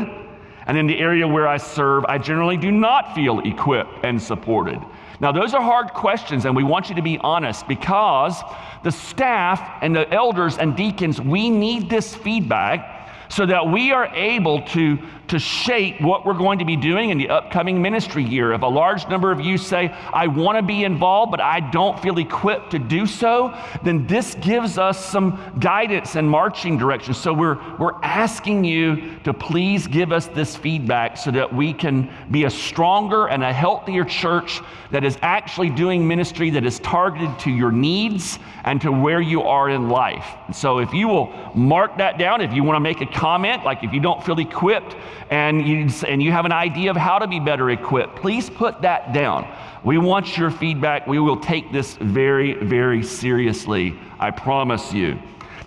And 0.66 0.78
in 0.78 0.86
the 0.86 0.98
area 0.98 1.28
where 1.28 1.46
I 1.46 1.58
serve, 1.58 2.04
I 2.06 2.16
generally 2.16 2.56
do 2.56 2.70
not 2.70 3.14
feel 3.14 3.40
equipped 3.40 4.04
and 4.04 4.20
supported. 4.20 4.80
Now, 5.20 5.30
those 5.30 5.54
are 5.54 5.62
hard 5.62 5.88
questions, 5.88 6.44
and 6.44 6.56
we 6.56 6.64
want 6.64 6.88
you 6.88 6.94
to 6.94 7.02
be 7.02 7.18
honest 7.18 7.68
because 7.68 8.42
the 8.82 8.90
staff 8.90 9.78
and 9.82 9.94
the 9.94 10.10
elders 10.12 10.58
and 10.58 10.74
deacons, 10.76 11.20
we 11.20 11.50
need 11.50 11.88
this 11.88 12.14
feedback 12.14 12.93
so 13.34 13.44
that 13.46 13.66
we 13.68 13.90
are 13.90 14.06
able 14.14 14.62
to, 14.62 14.98
to 15.28 15.38
shape 15.38 16.00
what 16.00 16.26
we're 16.26 16.34
going 16.34 16.58
to 16.58 16.64
be 16.64 16.76
doing 16.76 17.10
in 17.10 17.18
the 17.18 17.28
upcoming 17.28 17.80
ministry 17.80 18.22
year. 18.22 18.52
If 18.52 18.62
a 18.62 18.66
large 18.66 19.08
number 19.08 19.30
of 19.30 19.40
you 19.40 19.58
say, 19.58 19.88
I 20.12 20.26
want 20.26 20.58
to 20.58 20.62
be 20.62 20.84
involved, 20.84 21.30
but 21.30 21.40
I 21.40 21.60
don't 21.60 22.00
feel 22.00 22.18
equipped 22.18 22.70
to 22.72 22.78
do 22.78 23.06
so, 23.06 23.56
then 23.82 24.06
this 24.06 24.34
gives 24.36 24.78
us 24.78 25.04
some 25.04 25.54
guidance 25.58 26.16
and 26.16 26.28
marching 26.28 26.76
direction. 26.76 27.14
So 27.14 27.32
we're, 27.32 27.58
we're 27.78 28.00
asking 28.02 28.64
you 28.64 29.18
to 29.24 29.32
please 29.32 29.86
give 29.86 30.12
us 30.12 30.26
this 30.28 30.56
feedback 30.56 31.16
so 31.16 31.30
that 31.30 31.54
we 31.54 31.72
can 31.72 32.10
be 32.30 32.44
a 32.44 32.50
stronger 32.50 33.26
and 33.26 33.42
a 33.42 33.52
healthier 33.52 34.04
church 34.04 34.60
that 34.90 35.04
is 35.04 35.18
actually 35.22 35.70
doing 35.70 36.06
ministry 36.06 36.50
that 36.50 36.64
is 36.64 36.78
targeted 36.80 37.38
to 37.40 37.50
your 37.50 37.72
needs 37.72 38.38
and 38.64 38.80
to 38.80 38.92
where 38.92 39.20
you 39.20 39.42
are 39.42 39.68
in 39.68 39.88
life. 39.88 40.26
So 40.52 40.78
if 40.78 40.92
you 40.92 41.08
will 41.08 41.32
mark 41.54 41.98
that 41.98 42.18
down, 42.18 42.40
if 42.40 42.52
you 42.52 42.62
want 42.62 42.76
to 42.76 42.80
make 42.80 43.00
a 43.00 43.06
comment, 43.06 43.64
like 43.64 43.82
if 43.82 43.92
you 43.92 44.00
don't 44.00 44.24
feel 44.24 44.38
equipped 44.38 44.96
and 45.34 45.66
you, 45.66 45.90
and 46.06 46.22
you 46.22 46.30
have 46.30 46.44
an 46.44 46.52
idea 46.52 46.92
of 46.92 46.96
how 46.96 47.18
to 47.18 47.26
be 47.26 47.40
better 47.40 47.70
equipped, 47.70 48.14
please 48.14 48.48
put 48.48 48.80
that 48.82 49.12
down. 49.12 49.52
We 49.82 49.98
want 49.98 50.38
your 50.38 50.48
feedback. 50.48 51.08
We 51.08 51.18
will 51.18 51.40
take 51.40 51.72
this 51.72 51.96
very, 51.96 52.54
very 52.54 53.02
seriously. 53.02 53.98
I 54.20 54.30
promise 54.30 54.92
you. 54.92 55.18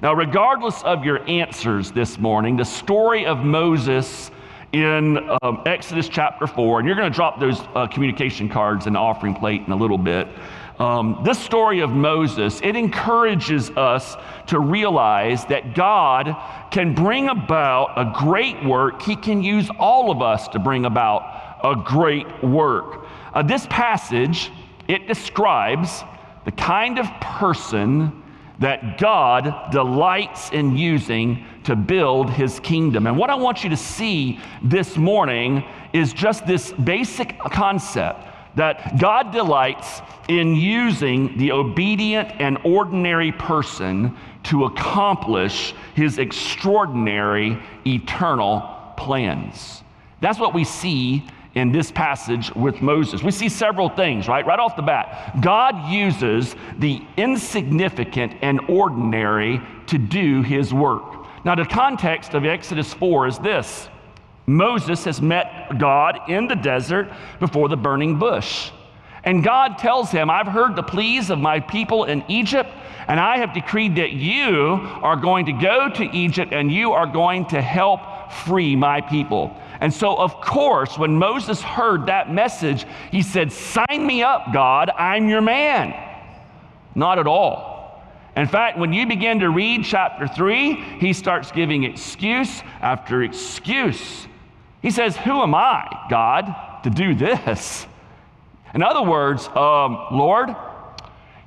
Now, 0.01 0.13
regardless 0.13 0.81
of 0.83 1.03
your 1.03 1.21
answers 1.27 1.91
this 1.91 2.17
morning, 2.17 2.55
the 2.55 2.63
story 2.63 3.25
of 3.25 3.39
Moses 3.39 4.31
in 4.71 5.17
um, 5.41 5.63
Exodus 5.65 6.07
chapter 6.07 6.47
4, 6.47 6.79
and 6.79 6.87
you're 6.87 6.95
going 6.95 7.11
to 7.11 7.15
drop 7.15 7.37
those 7.37 7.59
uh, 7.75 7.87
communication 7.87 8.47
cards 8.47 8.87
in 8.87 8.93
the 8.93 8.99
offering 8.99 9.33
plate 9.33 9.63
in 9.67 9.73
a 9.73 9.75
little 9.75 9.97
bit. 9.97 10.29
Um, 10.79 11.21
this 11.23 11.39
story 11.39 11.79
of 11.79 11.89
Moses, 11.89 12.61
it 12.63 12.75
encourages 12.75 13.71
us 13.71 14.15
to 14.47 14.59
realize 14.59 15.43
that 15.45 15.73
God 15.73 16.35
can 16.69 16.93
bring 16.93 17.29
about 17.29 17.93
a 17.97 18.13
great 18.15 18.63
work. 18.63 19.01
He 19.01 19.15
can 19.15 19.41
use 19.41 19.69
all 19.79 20.11
of 20.11 20.21
us 20.21 20.47
to 20.49 20.59
bring 20.59 20.85
about 20.85 21.59
a 21.63 21.75
great 21.75 22.43
work. 22.43 23.07
Uh, 23.33 23.41
this 23.41 23.65
passage, 23.67 24.51
it 24.87 25.07
describes 25.07 26.03
the 26.45 26.51
kind 26.51 26.99
of 26.99 27.07
person 27.21 28.23
that 28.59 28.99
God 28.99 29.71
delights 29.71 30.51
in 30.51 30.77
using 30.77 31.45
to 31.63 31.75
build 31.75 32.29
his 32.29 32.59
kingdom. 32.59 33.07
And 33.07 33.17
what 33.17 33.29
I 33.29 33.35
want 33.35 33.63
you 33.63 33.69
to 33.71 33.77
see 33.77 34.39
this 34.63 34.95
morning 34.95 35.63
is 35.93 36.13
just 36.13 36.45
this 36.45 36.71
basic 36.71 37.37
concept 37.39 38.26
that 38.57 38.99
God 38.99 39.31
delights 39.31 40.01
in 40.27 40.55
using 40.55 41.37
the 41.37 41.51
obedient 41.51 42.29
and 42.39 42.57
ordinary 42.63 43.31
person 43.31 44.17
to 44.43 44.65
accomplish 44.65 45.73
his 45.95 46.17
extraordinary 46.17 47.57
eternal 47.85 48.93
plans. 48.97 49.83
That's 50.21 50.39
what 50.39 50.53
we 50.53 50.63
see 50.63 51.23
in 51.53 51.71
this 51.71 51.91
passage 51.91 52.53
with 52.55 52.81
Moses. 52.81 53.23
We 53.23 53.31
see 53.31 53.49
several 53.49 53.89
things, 53.89 54.27
right? 54.27 54.45
Right 54.45 54.59
off 54.59 54.75
the 54.75 54.81
bat. 54.81 55.39
God 55.41 55.91
uses 55.91 56.55
the 56.79 57.01
insignificant 57.15 58.35
and 58.41 58.59
ordinary 58.69 59.61
to 59.87 59.97
do 59.97 60.41
his 60.41 60.73
work. 60.73 61.25
Now, 61.45 61.55
the 61.55 61.65
context 61.65 62.33
of 62.33 62.45
Exodus 62.45 62.93
4 62.93 63.27
is 63.27 63.39
this 63.39 63.89
Moses 64.47 65.03
has 65.03 65.21
met 65.21 65.77
God 65.77 66.29
in 66.29 66.47
the 66.47 66.55
desert 66.55 67.11
before 67.39 67.67
the 67.67 67.75
burning 67.75 68.17
bush. 68.17 68.71
And 69.25 69.43
God 69.43 69.77
tells 69.77 70.09
him, 70.09 70.29
I've 70.29 70.47
heard 70.47 70.77
the 70.77 70.83
pleas 70.83 71.29
of 71.29 71.37
my 71.37 71.59
people 71.59 72.05
in 72.05 72.23
Egypt, 72.29 72.69
and 73.09 73.19
I 73.19 73.39
have 73.39 73.53
decreed 73.53 73.97
that 73.97 74.13
you 74.13 74.79
are 75.01 75.17
going 75.17 75.47
to 75.47 75.51
go 75.51 75.89
to 75.89 76.03
Egypt 76.15 76.53
and 76.53 76.71
you 76.71 76.93
are 76.93 77.05
going 77.05 77.45
to 77.47 77.61
help 77.61 78.31
free 78.31 78.73
my 78.73 79.01
people. 79.01 79.53
And 79.81 79.93
so, 79.93 80.15
of 80.15 80.39
course, 80.39 80.97
when 80.97 81.17
Moses 81.17 81.61
heard 81.61 82.05
that 82.05 82.31
message, 82.31 82.85
he 83.11 83.21
said, 83.21 83.51
Sign 83.51 84.07
me 84.07 84.23
up, 84.23 84.53
God, 84.53 84.89
I'm 84.91 85.27
your 85.27 85.41
man. 85.41 85.93
Not 86.95 87.19
at 87.19 87.27
all. 87.27 88.01
In 88.37 88.47
fact, 88.47 88.77
when 88.77 88.93
you 88.93 89.07
begin 89.07 89.39
to 89.39 89.49
read 89.49 89.83
chapter 89.83 90.27
3, 90.27 90.73
he 90.99 91.11
starts 91.11 91.51
giving 91.51 91.83
excuse 91.83 92.61
after 92.81 93.23
excuse. 93.23 94.26
He 94.81 94.91
says, 94.91 95.17
Who 95.17 95.41
am 95.41 95.55
I, 95.55 96.07
God, 96.09 96.83
to 96.83 96.89
do 96.89 97.15
this? 97.15 97.85
In 98.73 98.83
other 98.83 99.01
words, 99.01 99.47
um, 99.47 100.07
Lord, 100.11 100.55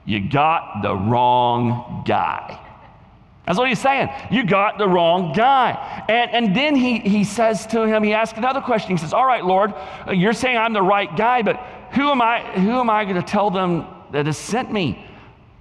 you 0.05 0.29
got 0.29 0.83
the 0.83 0.95
wrong 0.95 2.03
guy. 2.07 2.59
That's 3.47 3.59
what 3.59 3.69
he's 3.69 3.81
saying. 3.81 4.09
You 4.31 4.45
got 4.45 4.79
the 4.79 4.89
wrong 4.89 5.33
guy. 5.33 6.05
And, 6.09 6.31
and 6.31 6.57
then 6.57 6.77
he, 6.77 6.99
he 6.99 7.25
says 7.25 7.67
to 7.69 7.83
him, 7.83 8.03
he 8.03 8.13
asks 8.13 8.39
another 8.39 8.61
question. 8.61 8.93
He 8.93 8.97
says, 8.97 9.13
All 9.13 9.27
right, 9.27 9.45
Lord, 9.45 9.75
you're 10.13 10.33
saying 10.33 10.57
I'm 10.57 10.73
the 10.73 10.83
right 10.83 11.15
guy, 11.17 11.43
but 11.43 11.57
who 11.93 12.11
am 12.11 12.23
I, 12.23 12.43
who 12.61 12.79
am 12.79 12.89
I 12.89 13.05
going 13.05 13.17
to 13.17 13.23
tell 13.23 13.51
them 13.51 13.87
that 14.13 14.27
has 14.27 14.39
sent 14.39 14.73
me? 14.73 15.05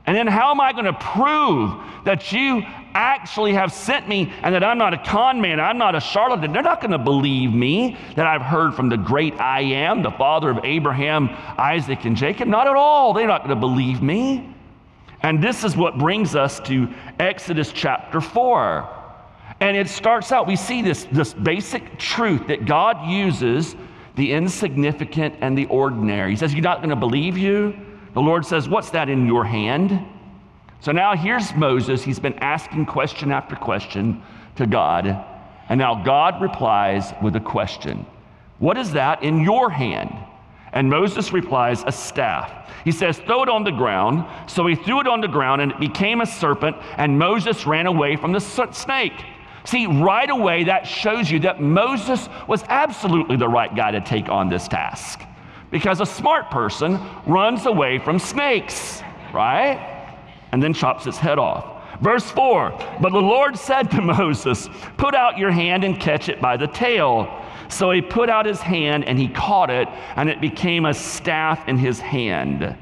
And 0.05 0.15
then 0.15 0.27
how 0.27 0.51
am 0.51 0.61
I 0.61 0.71
going 0.71 0.85
to 0.85 0.93
prove 0.93 1.73
that 2.05 2.31
you 2.31 2.63
actually 2.99 3.53
have 3.53 3.71
sent 3.71 4.07
me 4.07 4.31
and 4.43 4.53
that 4.53 4.63
I'm 4.63 4.77
not 4.77 4.93
a 4.93 4.97
con 4.97 5.39
man, 5.41 5.59
I'm 5.59 5.77
not 5.77 5.95
a 5.95 5.99
charlatan? 5.99 6.51
They're 6.51 6.61
not 6.61 6.81
going 6.81 6.91
to 6.91 6.97
believe 6.97 7.53
me 7.53 7.97
that 8.15 8.27
I've 8.27 8.41
heard 8.41 8.75
from 8.75 8.89
the 8.89 8.97
great 8.97 9.39
I 9.39 9.61
am, 9.61 10.03
the 10.03 10.11
father 10.11 10.49
of 10.49 10.59
Abraham, 10.63 11.29
Isaac, 11.57 12.05
and 12.05 12.15
Jacob. 12.15 12.47
Not 12.47 12.67
at 12.67 12.75
all. 12.75 13.13
They're 13.13 13.27
not 13.27 13.43
going 13.43 13.55
to 13.55 13.59
believe 13.59 14.01
me. 14.01 14.53
And 15.21 15.43
this 15.43 15.63
is 15.63 15.75
what 15.75 15.97
brings 15.97 16.35
us 16.35 16.59
to 16.61 16.87
Exodus 17.19 17.71
chapter 17.71 18.21
4. 18.21 18.87
And 19.59 19.75
it 19.75 19.89
starts 19.89 20.31
out, 20.31 20.47
we 20.47 20.55
see 20.55 20.81
this, 20.81 21.05
this 21.11 21.33
basic 21.33 21.99
truth 21.99 22.47
that 22.47 22.65
God 22.65 23.09
uses 23.09 23.75
the 24.15 24.31
insignificant 24.31 25.35
and 25.41 25.57
the 25.57 25.65
ordinary. 25.67 26.31
He 26.31 26.35
says, 26.35 26.53
You're 26.53 26.63
not 26.63 26.79
going 26.79 26.89
to 26.89 26.95
believe 26.95 27.37
you? 27.37 27.75
The 28.13 28.21
Lord 28.21 28.45
says, 28.45 28.69
What's 28.69 28.89
that 28.91 29.09
in 29.09 29.25
your 29.25 29.45
hand? 29.45 30.05
So 30.81 30.91
now 30.91 31.15
here's 31.15 31.53
Moses. 31.55 32.03
He's 32.03 32.19
been 32.19 32.37
asking 32.39 32.85
question 32.85 33.31
after 33.31 33.55
question 33.55 34.21
to 34.55 34.65
God. 34.65 35.07
And 35.67 35.77
now 35.77 36.03
God 36.03 36.41
replies 36.41 37.13
with 37.21 37.35
a 37.35 37.39
question 37.39 38.05
What 38.59 38.77
is 38.77 38.91
that 38.93 39.23
in 39.23 39.41
your 39.41 39.69
hand? 39.69 40.15
And 40.71 40.89
Moses 40.89 41.33
replies, 41.33 41.83
A 41.85 41.91
staff. 41.91 42.71
He 42.85 42.91
says, 42.91 43.17
Throw 43.19 43.43
it 43.43 43.49
on 43.49 43.63
the 43.63 43.71
ground. 43.71 44.25
So 44.47 44.65
he 44.67 44.75
threw 44.75 45.01
it 45.01 45.07
on 45.07 45.19
the 45.21 45.27
ground, 45.27 45.61
and 45.61 45.71
it 45.71 45.79
became 45.79 46.21
a 46.21 46.25
serpent, 46.25 46.77
and 46.97 47.19
Moses 47.19 47.65
ran 47.65 47.85
away 47.87 48.15
from 48.15 48.31
the 48.31 48.39
snake. 48.39 49.25
See, 49.65 49.85
right 49.85 50.29
away, 50.29 50.63
that 50.63 50.87
shows 50.87 51.29
you 51.29 51.39
that 51.41 51.61
Moses 51.61 52.29
was 52.47 52.63
absolutely 52.69 53.35
the 53.35 53.49
right 53.49 53.75
guy 53.75 53.91
to 53.91 54.01
take 54.01 54.29
on 54.29 54.49
this 54.49 54.67
task. 54.67 55.21
Because 55.69 55.99
a 56.01 56.05
smart 56.05 56.49
person 56.49 56.99
runs 57.27 57.65
away 57.65 57.99
from 57.99 58.17
snakes, 58.17 59.03
right? 59.33 59.98
And 60.51 60.61
then 60.61 60.73
chops 60.73 61.05
its 61.05 61.17
head 61.17 61.39
off. 61.39 61.79
Verse 62.01 62.29
4 62.31 62.71
But 63.01 63.11
the 63.11 63.19
Lord 63.19 63.57
said 63.57 63.91
to 63.91 64.01
Moses, 64.01 64.69
Put 64.97 65.15
out 65.15 65.37
your 65.37 65.51
hand 65.51 65.83
and 65.83 65.99
catch 65.99 66.29
it 66.29 66.41
by 66.41 66.57
the 66.57 66.67
tail. 66.67 67.45
So 67.69 67.91
he 67.91 68.01
put 68.01 68.29
out 68.29 68.45
his 68.45 68.59
hand 68.59 69.05
and 69.05 69.17
he 69.19 69.27
caught 69.27 69.69
it, 69.69 69.87
and 70.15 70.27
it 70.29 70.41
became 70.41 70.85
a 70.85 70.93
staff 70.93 71.67
in 71.67 71.77
his 71.77 71.99
hand. 71.99 72.75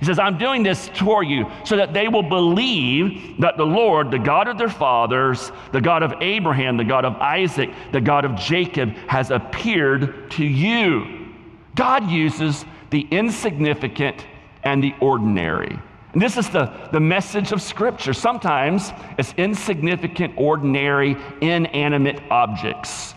He 0.00 0.06
says, 0.06 0.18
I'm 0.18 0.36
doing 0.36 0.64
this 0.64 0.88
for 0.88 1.22
you 1.22 1.48
so 1.64 1.76
that 1.76 1.94
they 1.94 2.08
will 2.08 2.24
believe 2.24 3.38
that 3.38 3.56
the 3.56 3.64
Lord, 3.64 4.10
the 4.10 4.18
God 4.18 4.48
of 4.48 4.58
their 4.58 4.68
fathers, 4.68 5.52
the 5.70 5.80
God 5.80 6.02
of 6.02 6.14
Abraham, 6.20 6.76
the 6.76 6.82
God 6.82 7.04
of 7.04 7.14
Isaac, 7.18 7.70
the 7.92 8.00
God 8.00 8.24
of 8.24 8.34
Jacob, 8.34 8.88
has 9.06 9.30
appeared 9.30 10.28
to 10.32 10.44
you. 10.44 11.28
God 11.76 12.10
uses 12.10 12.64
the 12.90 13.06
insignificant 13.12 14.26
and 14.64 14.82
the 14.82 14.92
ordinary. 15.00 15.78
And 16.12 16.20
this 16.20 16.36
is 16.36 16.50
the, 16.50 16.72
the 16.92 17.00
message 17.00 17.52
of 17.52 17.62
Scripture. 17.62 18.12
Sometimes 18.12 18.92
it's 19.18 19.32
insignificant, 19.36 20.34
ordinary, 20.36 21.16
inanimate 21.40 22.20
objects 22.30 23.14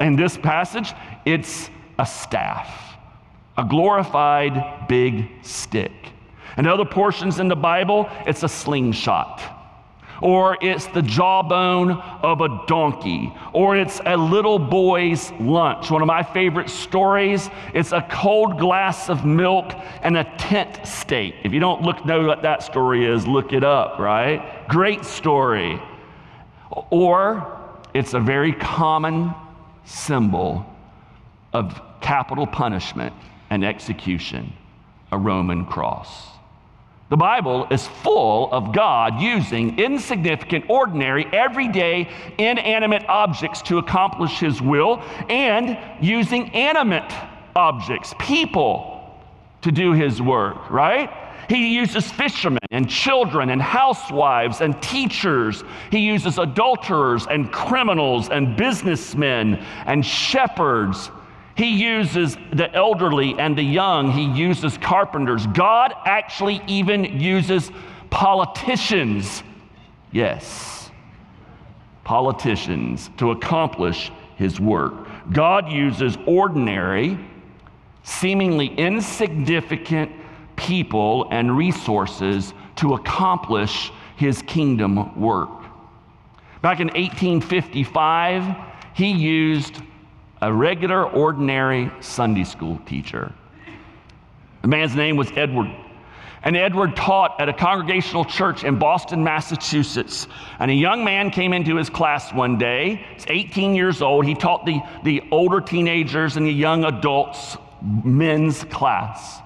in 0.00 0.16
this 0.16 0.36
passage, 0.36 0.92
it's 1.24 1.70
a 1.98 2.06
staff, 2.06 2.96
a 3.56 3.64
glorified 3.64 4.86
big 4.88 5.28
stick. 5.42 5.92
In 6.56 6.66
other 6.66 6.84
portions 6.84 7.40
in 7.40 7.48
the 7.48 7.56
Bible, 7.56 8.08
it's 8.26 8.42
a 8.42 8.48
slingshot, 8.48 9.57
or 10.20 10.56
it's 10.60 10.86
the 10.86 11.02
jawbone 11.02 11.92
of 11.92 12.40
a 12.40 12.64
donkey, 12.66 13.32
or 13.52 13.76
it's 13.76 14.00
a 14.06 14.16
little 14.16 14.58
boy's 14.58 15.30
lunch. 15.40 15.90
One 15.90 16.02
of 16.02 16.06
my 16.06 16.22
favorite 16.22 16.70
stories, 16.70 17.50
it's 17.74 17.92
a 17.92 18.06
cold 18.10 18.58
glass 18.58 19.08
of 19.08 19.24
milk 19.24 19.72
and 20.02 20.16
a 20.16 20.24
tent 20.38 20.86
stake. 20.86 21.34
If 21.44 21.52
you 21.52 21.60
don't 21.60 21.82
look 21.82 22.04
know 22.04 22.26
what 22.26 22.42
that 22.42 22.62
story 22.62 23.04
is, 23.06 23.26
look 23.26 23.52
it 23.52 23.64
up, 23.64 23.98
right? 23.98 24.66
Great 24.68 25.04
story. 25.04 25.80
Or 26.90 27.58
it's 27.94 28.14
a 28.14 28.20
very 28.20 28.52
common 28.52 29.34
symbol 29.84 30.66
of 31.52 31.80
capital 32.00 32.46
punishment 32.46 33.14
and 33.50 33.64
execution, 33.64 34.52
a 35.10 35.18
Roman 35.18 35.64
cross. 35.64 36.37
The 37.10 37.16
Bible 37.16 37.66
is 37.70 37.86
full 37.86 38.52
of 38.52 38.74
God 38.74 39.18
using 39.20 39.78
insignificant, 39.78 40.66
ordinary, 40.68 41.24
everyday, 41.32 42.06
inanimate 42.36 43.06
objects 43.08 43.62
to 43.62 43.78
accomplish 43.78 44.38
His 44.38 44.60
will 44.60 45.02
and 45.30 45.78
using 46.02 46.54
animate 46.54 47.10
objects, 47.56 48.14
people, 48.18 49.18
to 49.62 49.72
do 49.72 49.92
His 49.92 50.20
work, 50.20 50.70
right? 50.70 51.10
He 51.48 51.74
uses 51.74 52.10
fishermen 52.10 52.58
and 52.70 52.90
children 52.90 53.48
and 53.48 53.62
housewives 53.62 54.60
and 54.60 54.80
teachers. 54.82 55.64
He 55.90 56.00
uses 56.00 56.36
adulterers 56.36 57.26
and 57.26 57.50
criminals 57.50 58.28
and 58.28 58.54
businessmen 58.54 59.64
and 59.86 60.04
shepherds. 60.04 61.10
He 61.58 61.70
uses 61.70 62.36
the 62.52 62.72
elderly 62.72 63.34
and 63.36 63.58
the 63.58 63.64
young. 63.64 64.12
He 64.12 64.26
uses 64.26 64.78
carpenters. 64.78 65.44
God 65.48 65.92
actually 66.06 66.62
even 66.68 67.20
uses 67.20 67.72
politicians. 68.10 69.42
Yes, 70.12 70.92
politicians 72.04 73.10
to 73.16 73.32
accomplish 73.32 74.12
his 74.36 74.60
work. 74.60 74.94
God 75.32 75.68
uses 75.68 76.16
ordinary, 76.26 77.18
seemingly 78.04 78.68
insignificant 78.68 80.12
people 80.54 81.26
and 81.32 81.56
resources 81.56 82.54
to 82.76 82.94
accomplish 82.94 83.90
his 84.16 84.42
kingdom 84.42 85.20
work. 85.20 85.50
Back 86.62 86.78
in 86.78 86.86
1855, 86.86 88.56
he 88.94 89.10
used 89.10 89.82
a 90.40 90.52
regular, 90.52 91.04
ordinary 91.04 91.90
Sunday 92.00 92.44
school 92.44 92.80
teacher. 92.86 93.32
The 94.62 94.68
man's 94.68 94.94
name 94.94 95.16
was 95.16 95.30
Edward. 95.34 95.70
And 96.42 96.56
Edward 96.56 96.94
taught 96.94 97.40
at 97.40 97.48
a 97.48 97.52
congregational 97.52 98.24
church 98.24 98.62
in 98.62 98.78
Boston, 98.78 99.24
Massachusetts. 99.24 100.28
And 100.60 100.70
a 100.70 100.74
young 100.74 101.04
man 101.04 101.30
came 101.30 101.52
into 101.52 101.76
his 101.76 101.90
class 101.90 102.32
one 102.32 102.58
day. 102.58 103.04
He's 103.14 103.26
18 103.26 103.74
years 103.74 104.02
old. 104.02 104.24
He 104.24 104.34
taught 104.34 104.64
the, 104.64 104.80
the 105.02 105.22
older 105.32 105.60
teenagers 105.60 106.36
and 106.36 106.46
the 106.46 106.52
young 106.52 106.84
adults 106.84 107.56
men's 107.82 108.64
class. 108.64 109.40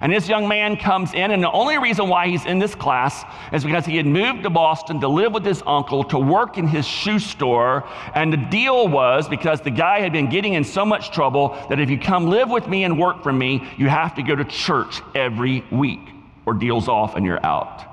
And 0.00 0.12
this 0.12 0.28
young 0.28 0.46
man 0.46 0.76
comes 0.76 1.14
in, 1.14 1.30
and 1.30 1.42
the 1.42 1.50
only 1.50 1.78
reason 1.78 2.08
why 2.08 2.28
he's 2.28 2.44
in 2.46 2.58
this 2.58 2.74
class 2.74 3.24
is 3.52 3.64
because 3.64 3.84
he 3.84 3.96
had 3.96 4.06
moved 4.06 4.44
to 4.44 4.50
Boston 4.50 5.00
to 5.00 5.08
live 5.08 5.32
with 5.32 5.44
his 5.44 5.62
uncle, 5.66 6.04
to 6.04 6.18
work 6.18 6.58
in 6.58 6.66
his 6.66 6.86
shoe 6.86 7.18
store. 7.18 7.88
And 8.14 8.32
the 8.32 8.36
deal 8.36 8.88
was 8.88 9.28
because 9.28 9.60
the 9.60 9.70
guy 9.70 10.00
had 10.00 10.12
been 10.12 10.28
getting 10.28 10.54
in 10.54 10.64
so 10.64 10.84
much 10.84 11.10
trouble 11.10 11.56
that 11.68 11.80
if 11.80 11.90
you 11.90 11.98
come 11.98 12.28
live 12.28 12.50
with 12.50 12.68
me 12.68 12.84
and 12.84 12.98
work 12.98 13.22
for 13.22 13.32
me, 13.32 13.66
you 13.76 13.88
have 13.88 14.14
to 14.16 14.22
go 14.22 14.36
to 14.36 14.44
church 14.44 15.02
every 15.14 15.64
week, 15.70 16.00
or 16.46 16.54
deal's 16.54 16.88
off 16.88 17.16
and 17.16 17.26
you're 17.26 17.44
out. 17.44 17.87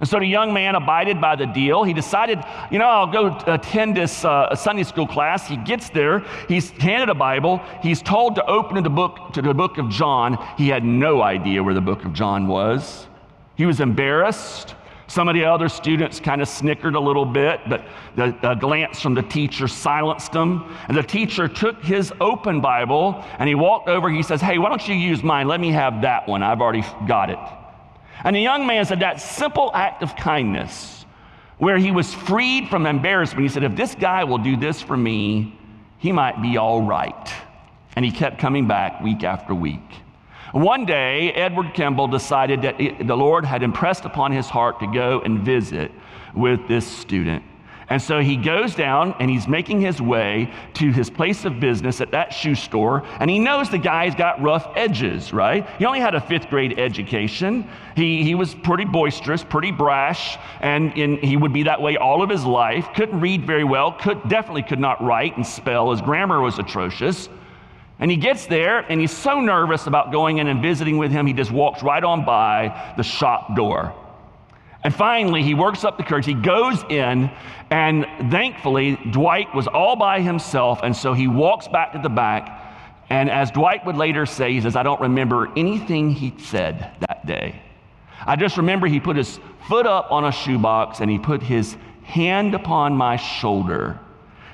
And 0.00 0.08
so 0.08 0.18
the 0.18 0.26
young 0.26 0.54
man 0.54 0.74
abided 0.76 1.20
by 1.20 1.36
the 1.36 1.44
deal. 1.44 1.84
He 1.84 1.92
decided, 1.92 2.42
you 2.70 2.78
know, 2.78 2.86
I'll 2.86 3.06
go 3.06 3.36
attend 3.46 3.94
this 3.94 4.24
uh, 4.24 4.54
Sunday 4.54 4.82
school 4.82 5.06
class. 5.06 5.46
He 5.46 5.58
gets 5.58 5.90
there. 5.90 6.24
He's 6.48 6.70
handed 6.70 7.10
a 7.10 7.14
Bible. 7.14 7.60
He's 7.82 8.00
told 8.00 8.34
to 8.36 8.46
open 8.46 8.82
the 8.82 8.90
book 8.90 9.34
to 9.34 9.42
the 9.42 9.52
book 9.52 9.76
of 9.76 9.90
John. 9.90 10.38
He 10.56 10.68
had 10.68 10.84
no 10.84 11.20
idea 11.20 11.62
where 11.62 11.74
the 11.74 11.82
book 11.82 12.06
of 12.06 12.14
John 12.14 12.46
was. 12.46 13.08
He 13.56 13.66
was 13.66 13.80
embarrassed. 13.80 14.74
Some 15.06 15.28
of 15.28 15.34
the 15.34 15.44
other 15.44 15.68
students 15.68 16.18
kind 16.18 16.40
of 16.40 16.48
snickered 16.48 16.94
a 16.94 17.00
little 17.00 17.26
bit, 17.26 17.60
but 17.68 17.84
the, 18.16 18.34
the 18.40 18.54
glance 18.54 19.02
from 19.02 19.14
the 19.14 19.22
teacher 19.22 19.68
silenced 19.68 20.32
them. 20.32 20.74
And 20.88 20.96
the 20.96 21.02
teacher 21.02 21.46
took 21.46 21.82
his 21.82 22.10
open 22.20 22.62
Bible 22.62 23.22
and 23.38 23.48
he 23.48 23.54
walked 23.54 23.88
over. 23.88 24.08
He 24.08 24.22
says, 24.22 24.40
Hey, 24.40 24.56
why 24.56 24.70
don't 24.70 24.88
you 24.88 24.94
use 24.94 25.22
mine? 25.22 25.46
Let 25.46 25.60
me 25.60 25.72
have 25.72 26.00
that 26.02 26.26
one. 26.26 26.42
I've 26.42 26.62
already 26.62 26.84
got 27.06 27.28
it. 27.28 27.38
And 28.24 28.36
the 28.36 28.40
young 28.40 28.66
man 28.66 28.84
said 28.84 29.00
that 29.00 29.20
simple 29.20 29.70
act 29.74 30.02
of 30.02 30.14
kindness, 30.16 31.04
where 31.58 31.78
he 31.78 31.90
was 31.90 32.12
freed 32.12 32.68
from 32.68 32.86
embarrassment, 32.86 33.42
he 33.42 33.48
said, 33.48 33.64
If 33.64 33.76
this 33.76 33.94
guy 33.94 34.24
will 34.24 34.38
do 34.38 34.56
this 34.56 34.80
for 34.80 34.96
me, 34.96 35.58
he 35.98 36.12
might 36.12 36.40
be 36.40 36.56
all 36.56 36.82
right. 36.82 37.32
And 37.96 38.04
he 38.04 38.10
kept 38.10 38.38
coming 38.38 38.66
back 38.66 39.00
week 39.02 39.24
after 39.24 39.54
week. 39.54 39.80
One 40.52 40.84
day, 40.84 41.30
Edward 41.32 41.74
Kimball 41.74 42.08
decided 42.08 42.62
that 42.62 42.78
the 42.78 43.16
Lord 43.16 43.44
had 43.44 43.62
impressed 43.62 44.04
upon 44.04 44.32
his 44.32 44.48
heart 44.48 44.80
to 44.80 44.86
go 44.86 45.20
and 45.20 45.40
visit 45.40 45.92
with 46.34 46.66
this 46.66 46.86
student. 46.86 47.44
And 47.90 48.00
so 48.00 48.20
he 48.20 48.36
goes 48.36 48.76
down 48.76 49.16
and 49.18 49.28
he's 49.28 49.48
making 49.48 49.80
his 49.80 50.00
way 50.00 50.52
to 50.74 50.92
his 50.92 51.10
place 51.10 51.44
of 51.44 51.58
business 51.58 52.00
at 52.00 52.12
that 52.12 52.32
shoe 52.32 52.54
store. 52.54 53.04
And 53.18 53.28
he 53.28 53.40
knows 53.40 53.68
the 53.68 53.78
guy's 53.78 54.14
got 54.14 54.40
rough 54.40 54.72
edges, 54.76 55.32
right? 55.32 55.68
He 55.76 55.84
only 55.84 55.98
had 55.98 56.14
a 56.14 56.20
fifth 56.20 56.48
grade 56.48 56.78
education. 56.78 57.68
He, 57.96 58.22
he 58.22 58.36
was 58.36 58.54
pretty 58.54 58.84
boisterous, 58.84 59.42
pretty 59.42 59.72
brash, 59.72 60.38
and 60.60 60.96
in, 60.96 61.16
he 61.18 61.36
would 61.36 61.52
be 61.52 61.64
that 61.64 61.82
way 61.82 61.96
all 61.96 62.22
of 62.22 62.30
his 62.30 62.44
life. 62.44 62.86
Couldn't 62.94 63.18
read 63.18 63.44
very 63.44 63.64
well, 63.64 63.90
could, 63.90 64.28
definitely 64.28 64.62
could 64.62 64.78
not 64.78 65.02
write 65.02 65.36
and 65.36 65.44
spell. 65.44 65.90
His 65.90 66.00
grammar 66.00 66.40
was 66.40 66.60
atrocious. 66.60 67.28
And 67.98 68.08
he 68.08 68.16
gets 68.16 68.46
there 68.46 68.78
and 68.88 69.00
he's 69.00 69.14
so 69.14 69.40
nervous 69.40 69.88
about 69.88 70.12
going 70.12 70.38
in 70.38 70.46
and 70.46 70.62
visiting 70.62 70.96
with 70.96 71.10
him, 71.10 71.26
he 71.26 71.32
just 71.32 71.50
walks 71.50 71.82
right 71.82 72.02
on 72.02 72.24
by 72.24 72.94
the 72.96 73.02
shop 73.02 73.56
door. 73.56 73.92
And 74.82 74.94
finally, 74.94 75.42
he 75.42 75.54
works 75.54 75.84
up 75.84 75.98
the 75.98 76.02
courage. 76.02 76.24
He 76.24 76.34
goes 76.34 76.82
in, 76.88 77.30
and 77.70 78.06
thankfully, 78.30 78.96
Dwight 79.10 79.54
was 79.54 79.66
all 79.66 79.96
by 79.96 80.20
himself. 80.20 80.80
And 80.82 80.96
so 80.96 81.12
he 81.12 81.26
walks 81.26 81.68
back 81.68 81.92
to 81.92 81.98
the 81.98 82.08
back. 82.08 82.56
And 83.10 83.28
as 83.28 83.50
Dwight 83.50 83.84
would 83.84 83.96
later 83.96 84.24
say, 84.24 84.52
he 84.52 84.60
says, 84.60 84.76
I 84.76 84.82
don't 84.82 85.00
remember 85.00 85.52
anything 85.56 86.10
he 86.10 86.32
said 86.38 86.92
that 87.00 87.26
day. 87.26 87.60
I 88.24 88.36
just 88.36 88.56
remember 88.56 88.86
he 88.86 89.00
put 89.00 89.16
his 89.16 89.38
foot 89.68 89.86
up 89.86 90.10
on 90.10 90.24
a 90.24 90.32
shoebox 90.32 91.00
and 91.00 91.10
he 91.10 91.18
put 91.18 91.42
his 91.42 91.76
hand 92.02 92.54
upon 92.54 92.94
my 92.96 93.16
shoulder. 93.16 93.98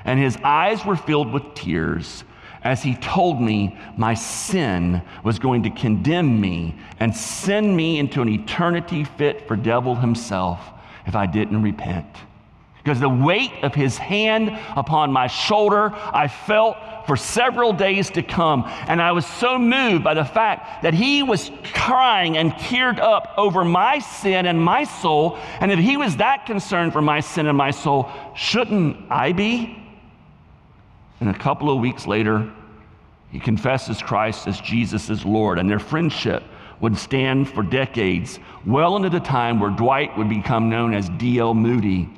And 0.04 0.18
his 0.18 0.36
eyes 0.42 0.84
were 0.84 0.96
filled 0.96 1.32
with 1.32 1.54
tears 1.54 2.24
as 2.66 2.82
he 2.82 2.96
told 2.96 3.40
me 3.40 3.78
my 3.96 4.12
sin 4.12 5.00
was 5.22 5.38
going 5.38 5.62
to 5.62 5.70
condemn 5.70 6.40
me 6.40 6.74
and 6.98 7.14
send 7.14 7.76
me 7.76 7.96
into 8.00 8.20
an 8.20 8.28
eternity 8.28 9.04
fit 9.04 9.46
for 9.46 9.54
devil 9.54 9.94
himself 9.94 10.58
if 11.06 11.14
I 11.14 11.26
didn't 11.26 11.62
repent. 11.62 12.08
Because 12.82 12.98
the 12.98 13.08
weight 13.08 13.52
of 13.62 13.72
his 13.72 13.96
hand 13.96 14.50
upon 14.76 15.12
my 15.12 15.28
shoulder, 15.28 15.92
I 15.94 16.26
felt 16.26 16.76
for 17.06 17.16
several 17.16 17.72
days 17.72 18.10
to 18.10 18.22
come. 18.24 18.64
And 18.88 19.00
I 19.00 19.12
was 19.12 19.26
so 19.26 19.60
moved 19.60 20.02
by 20.02 20.14
the 20.14 20.24
fact 20.24 20.82
that 20.82 20.92
he 20.92 21.22
was 21.22 21.52
crying 21.72 22.36
and 22.36 22.52
teared 22.54 22.98
up 22.98 23.32
over 23.36 23.64
my 23.64 24.00
sin 24.00 24.44
and 24.46 24.60
my 24.60 24.82
soul. 24.82 25.38
And 25.60 25.70
if 25.70 25.78
he 25.78 25.96
was 25.96 26.16
that 26.16 26.46
concerned 26.46 26.92
for 26.92 27.00
my 27.00 27.20
sin 27.20 27.46
and 27.46 27.56
my 27.56 27.70
soul, 27.70 28.10
shouldn't 28.34 28.96
I 29.08 29.30
be? 29.30 29.84
And 31.20 31.30
a 31.30 31.38
couple 31.38 31.70
of 31.70 31.80
weeks 31.80 32.08
later, 32.08 32.52
he 33.36 33.40
confesses 33.40 34.00
Christ 34.00 34.48
as 34.48 34.58
Jesus 34.62 35.10
is 35.10 35.26
Lord, 35.26 35.58
and 35.58 35.68
their 35.68 35.78
friendship 35.78 36.42
would 36.80 36.96
stand 36.96 37.46
for 37.46 37.62
decades, 37.62 38.38
well 38.64 38.96
into 38.96 39.10
the 39.10 39.20
time 39.20 39.60
where 39.60 39.68
Dwight 39.68 40.16
would 40.16 40.30
become 40.30 40.70
known 40.70 40.94
as 40.94 41.10
D.L. 41.18 41.52
Moody, 41.52 42.08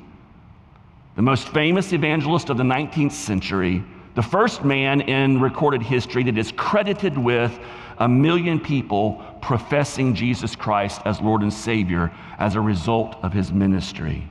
the 1.16 1.22
most 1.22 1.48
famous 1.48 1.92
evangelist 1.92 2.50
of 2.50 2.56
the 2.56 2.62
19th 2.62 3.10
century, 3.10 3.82
the 4.14 4.22
first 4.22 4.62
man 4.62 5.00
in 5.00 5.40
recorded 5.40 5.82
history 5.82 6.22
that 6.22 6.38
is 6.38 6.52
credited 6.52 7.18
with 7.18 7.58
a 7.98 8.08
million 8.08 8.60
people 8.60 9.20
professing 9.42 10.14
Jesus 10.14 10.54
Christ 10.54 11.00
as 11.04 11.20
Lord 11.20 11.42
and 11.42 11.52
Savior 11.52 12.12
as 12.38 12.54
a 12.54 12.60
result 12.60 13.16
of 13.24 13.32
his 13.32 13.50
ministry. 13.50 14.30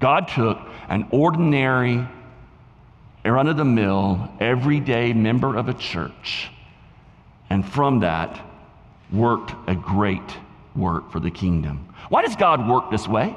God 0.00 0.28
took 0.28 0.58
an 0.88 1.06
ordinary 1.10 2.08
run 3.28 3.48
of 3.48 3.56
the 3.56 3.64
mill, 3.64 4.30
everyday 4.40 5.12
member 5.12 5.56
of 5.56 5.68
a 5.68 5.74
church, 5.74 6.50
and 7.50 7.66
from 7.66 8.00
that 8.00 8.40
worked 9.12 9.54
a 9.68 9.74
great 9.74 10.36
work 10.74 11.10
for 11.10 11.20
the 11.20 11.30
kingdom. 11.30 11.88
Why 12.08 12.22
does 12.22 12.36
God 12.36 12.68
work 12.68 12.90
this 12.90 13.08
way? 13.08 13.34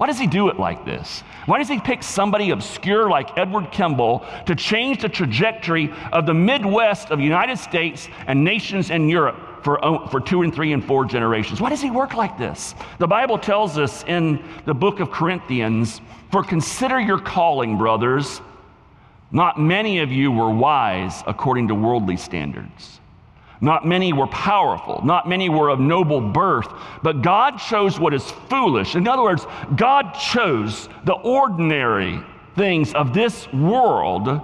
Why 0.00 0.06
does 0.06 0.18
he 0.18 0.26
do 0.26 0.48
it 0.48 0.58
like 0.58 0.86
this? 0.86 1.22
Why 1.44 1.58
does 1.58 1.68
he 1.68 1.78
pick 1.78 2.02
somebody 2.02 2.50
obscure 2.50 3.10
like 3.10 3.36
Edward 3.36 3.70
Kimball 3.70 4.24
to 4.46 4.54
change 4.54 5.02
the 5.02 5.10
trajectory 5.10 5.92
of 6.10 6.24
the 6.24 6.32
Midwest 6.32 7.10
of 7.10 7.18
the 7.18 7.24
United 7.24 7.58
States 7.58 8.08
and 8.26 8.42
nations 8.42 8.88
in 8.88 9.10
Europe 9.10 9.62
for, 9.62 9.84
oh, 9.84 10.06
for 10.06 10.18
two 10.18 10.40
and 10.40 10.54
three 10.54 10.72
and 10.72 10.82
four 10.82 11.04
generations? 11.04 11.60
Why 11.60 11.68
does 11.68 11.82
he 11.82 11.90
work 11.90 12.14
like 12.14 12.38
this? 12.38 12.74
The 12.98 13.06
Bible 13.06 13.36
tells 13.36 13.76
us 13.76 14.02
in 14.04 14.42
the 14.64 14.72
book 14.72 15.00
of 15.00 15.10
Corinthians, 15.10 16.00
for 16.32 16.42
consider 16.42 16.98
your 16.98 17.18
calling, 17.18 17.76
brothers. 17.76 18.40
Not 19.32 19.60
many 19.60 20.00
of 20.00 20.10
you 20.10 20.32
were 20.32 20.50
wise 20.50 21.22
according 21.26 21.68
to 21.68 21.74
worldly 21.74 22.16
standards. 22.16 23.00
Not 23.60 23.86
many 23.86 24.12
were 24.12 24.26
powerful. 24.26 25.02
Not 25.04 25.28
many 25.28 25.48
were 25.48 25.68
of 25.68 25.78
noble 25.78 26.20
birth. 26.20 26.68
But 27.02 27.22
God 27.22 27.58
chose 27.58 28.00
what 28.00 28.14
is 28.14 28.28
foolish. 28.48 28.96
In 28.96 29.06
other 29.06 29.22
words, 29.22 29.46
God 29.76 30.12
chose 30.12 30.88
the 31.04 31.12
ordinary 31.12 32.20
things 32.56 32.94
of 32.94 33.12
this 33.12 33.52
world. 33.52 34.40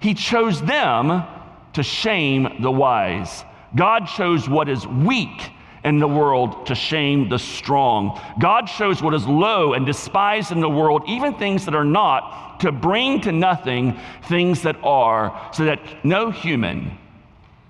He 0.00 0.14
chose 0.14 0.62
them 0.62 1.24
to 1.72 1.82
shame 1.82 2.62
the 2.62 2.70
wise. 2.70 3.44
God 3.74 4.06
chose 4.06 4.48
what 4.48 4.68
is 4.68 4.86
weak 4.86 5.50
in 5.84 5.98
the 5.98 6.06
world 6.06 6.66
to 6.66 6.74
shame 6.74 7.28
the 7.28 7.38
strong. 7.38 8.20
God 8.38 8.66
shows 8.66 9.02
what 9.02 9.14
is 9.14 9.26
low 9.26 9.72
and 9.72 9.84
despised 9.84 10.52
in 10.52 10.60
the 10.60 10.68
world, 10.68 11.02
even 11.06 11.34
things 11.34 11.64
that 11.64 11.74
are 11.74 11.84
not, 11.84 12.60
to 12.60 12.70
bring 12.70 13.20
to 13.22 13.32
nothing 13.32 13.98
things 14.28 14.62
that 14.62 14.76
are, 14.84 15.50
so 15.52 15.64
that 15.64 15.80
no 16.04 16.30
human, 16.30 16.96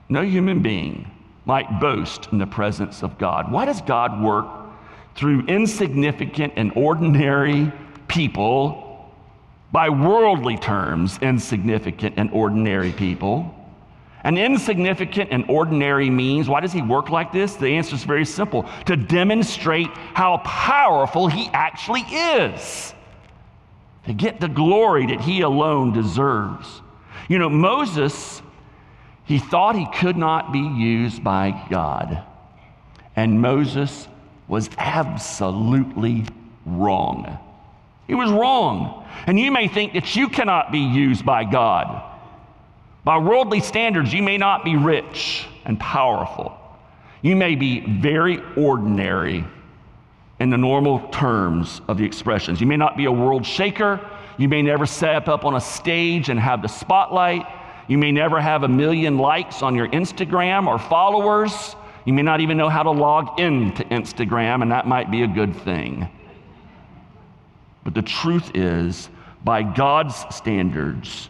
no 0.08 0.22
human 0.22 0.62
being 0.62 1.10
might 1.44 1.80
boast 1.80 2.28
in 2.32 2.38
the 2.38 2.46
presence 2.46 3.02
of 3.02 3.18
God. 3.18 3.50
Why 3.50 3.64
does 3.64 3.80
God 3.80 4.22
work 4.22 4.46
through 5.14 5.46
insignificant 5.46 6.52
and 6.56 6.72
ordinary 6.76 7.72
people? 8.08 9.10
By 9.72 9.88
worldly 9.88 10.58
terms, 10.58 11.18
insignificant 11.22 12.14
and 12.18 12.30
ordinary 12.30 12.92
people. 12.92 13.54
An 14.24 14.38
insignificant 14.38 15.30
and 15.32 15.44
ordinary 15.48 16.08
means, 16.08 16.48
why 16.48 16.60
does 16.60 16.72
he 16.72 16.80
work 16.80 17.10
like 17.10 17.32
this? 17.32 17.56
The 17.56 17.68
answer 17.68 17.96
is 17.96 18.04
very 18.04 18.24
simple 18.24 18.68
to 18.86 18.96
demonstrate 18.96 19.88
how 20.14 20.38
powerful 20.44 21.26
he 21.26 21.48
actually 21.52 22.02
is, 22.02 22.94
to 24.06 24.12
get 24.12 24.40
the 24.40 24.48
glory 24.48 25.06
that 25.06 25.20
he 25.20 25.40
alone 25.40 25.92
deserves. 25.92 26.82
You 27.28 27.38
know, 27.38 27.48
Moses, 27.48 28.42
he 29.24 29.38
thought 29.38 29.74
he 29.74 29.88
could 29.92 30.16
not 30.16 30.52
be 30.52 30.60
used 30.60 31.24
by 31.24 31.66
God, 31.68 32.22
and 33.16 33.40
Moses 33.40 34.06
was 34.46 34.70
absolutely 34.78 36.26
wrong. 36.64 37.38
He 38.06 38.14
was 38.14 38.30
wrong. 38.30 39.04
And 39.26 39.38
you 39.38 39.50
may 39.50 39.68
think 39.68 39.94
that 39.94 40.16
you 40.16 40.28
cannot 40.28 40.72
be 40.72 40.80
used 40.80 41.24
by 41.24 41.44
God. 41.44 42.11
By 43.04 43.18
worldly 43.18 43.60
standards, 43.60 44.12
you 44.12 44.22
may 44.22 44.38
not 44.38 44.64
be 44.64 44.76
rich 44.76 45.46
and 45.64 45.78
powerful. 45.78 46.56
You 47.20 47.36
may 47.36 47.54
be 47.54 47.80
very 48.00 48.40
ordinary 48.56 49.44
in 50.40 50.50
the 50.50 50.58
normal 50.58 51.08
terms 51.08 51.80
of 51.88 51.98
the 51.98 52.04
expressions. 52.04 52.60
You 52.60 52.66
may 52.66 52.76
not 52.76 52.96
be 52.96 53.04
a 53.04 53.12
world 53.12 53.46
shaker. 53.46 54.00
You 54.38 54.48
may 54.48 54.62
never 54.62 54.86
step 54.86 55.28
up 55.28 55.44
on 55.44 55.54
a 55.54 55.60
stage 55.60 56.28
and 56.28 56.38
have 56.38 56.62
the 56.62 56.68
spotlight. 56.68 57.46
You 57.88 57.98
may 57.98 58.12
never 58.12 58.40
have 58.40 58.62
a 58.62 58.68
million 58.68 59.18
likes 59.18 59.62
on 59.62 59.74
your 59.74 59.88
Instagram 59.88 60.66
or 60.66 60.78
followers. 60.78 61.76
You 62.04 62.12
may 62.12 62.22
not 62.22 62.40
even 62.40 62.56
know 62.56 62.68
how 62.68 62.82
to 62.82 62.90
log 62.90 63.38
into 63.38 63.84
Instagram, 63.84 64.62
and 64.62 64.72
that 64.72 64.86
might 64.86 65.10
be 65.10 65.22
a 65.22 65.28
good 65.28 65.54
thing. 65.54 66.08
But 67.84 67.94
the 67.94 68.02
truth 68.02 68.52
is, 68.54 69.10
by 69.44 69.62
God's 69.62 70.24
standards, 70.34 71.28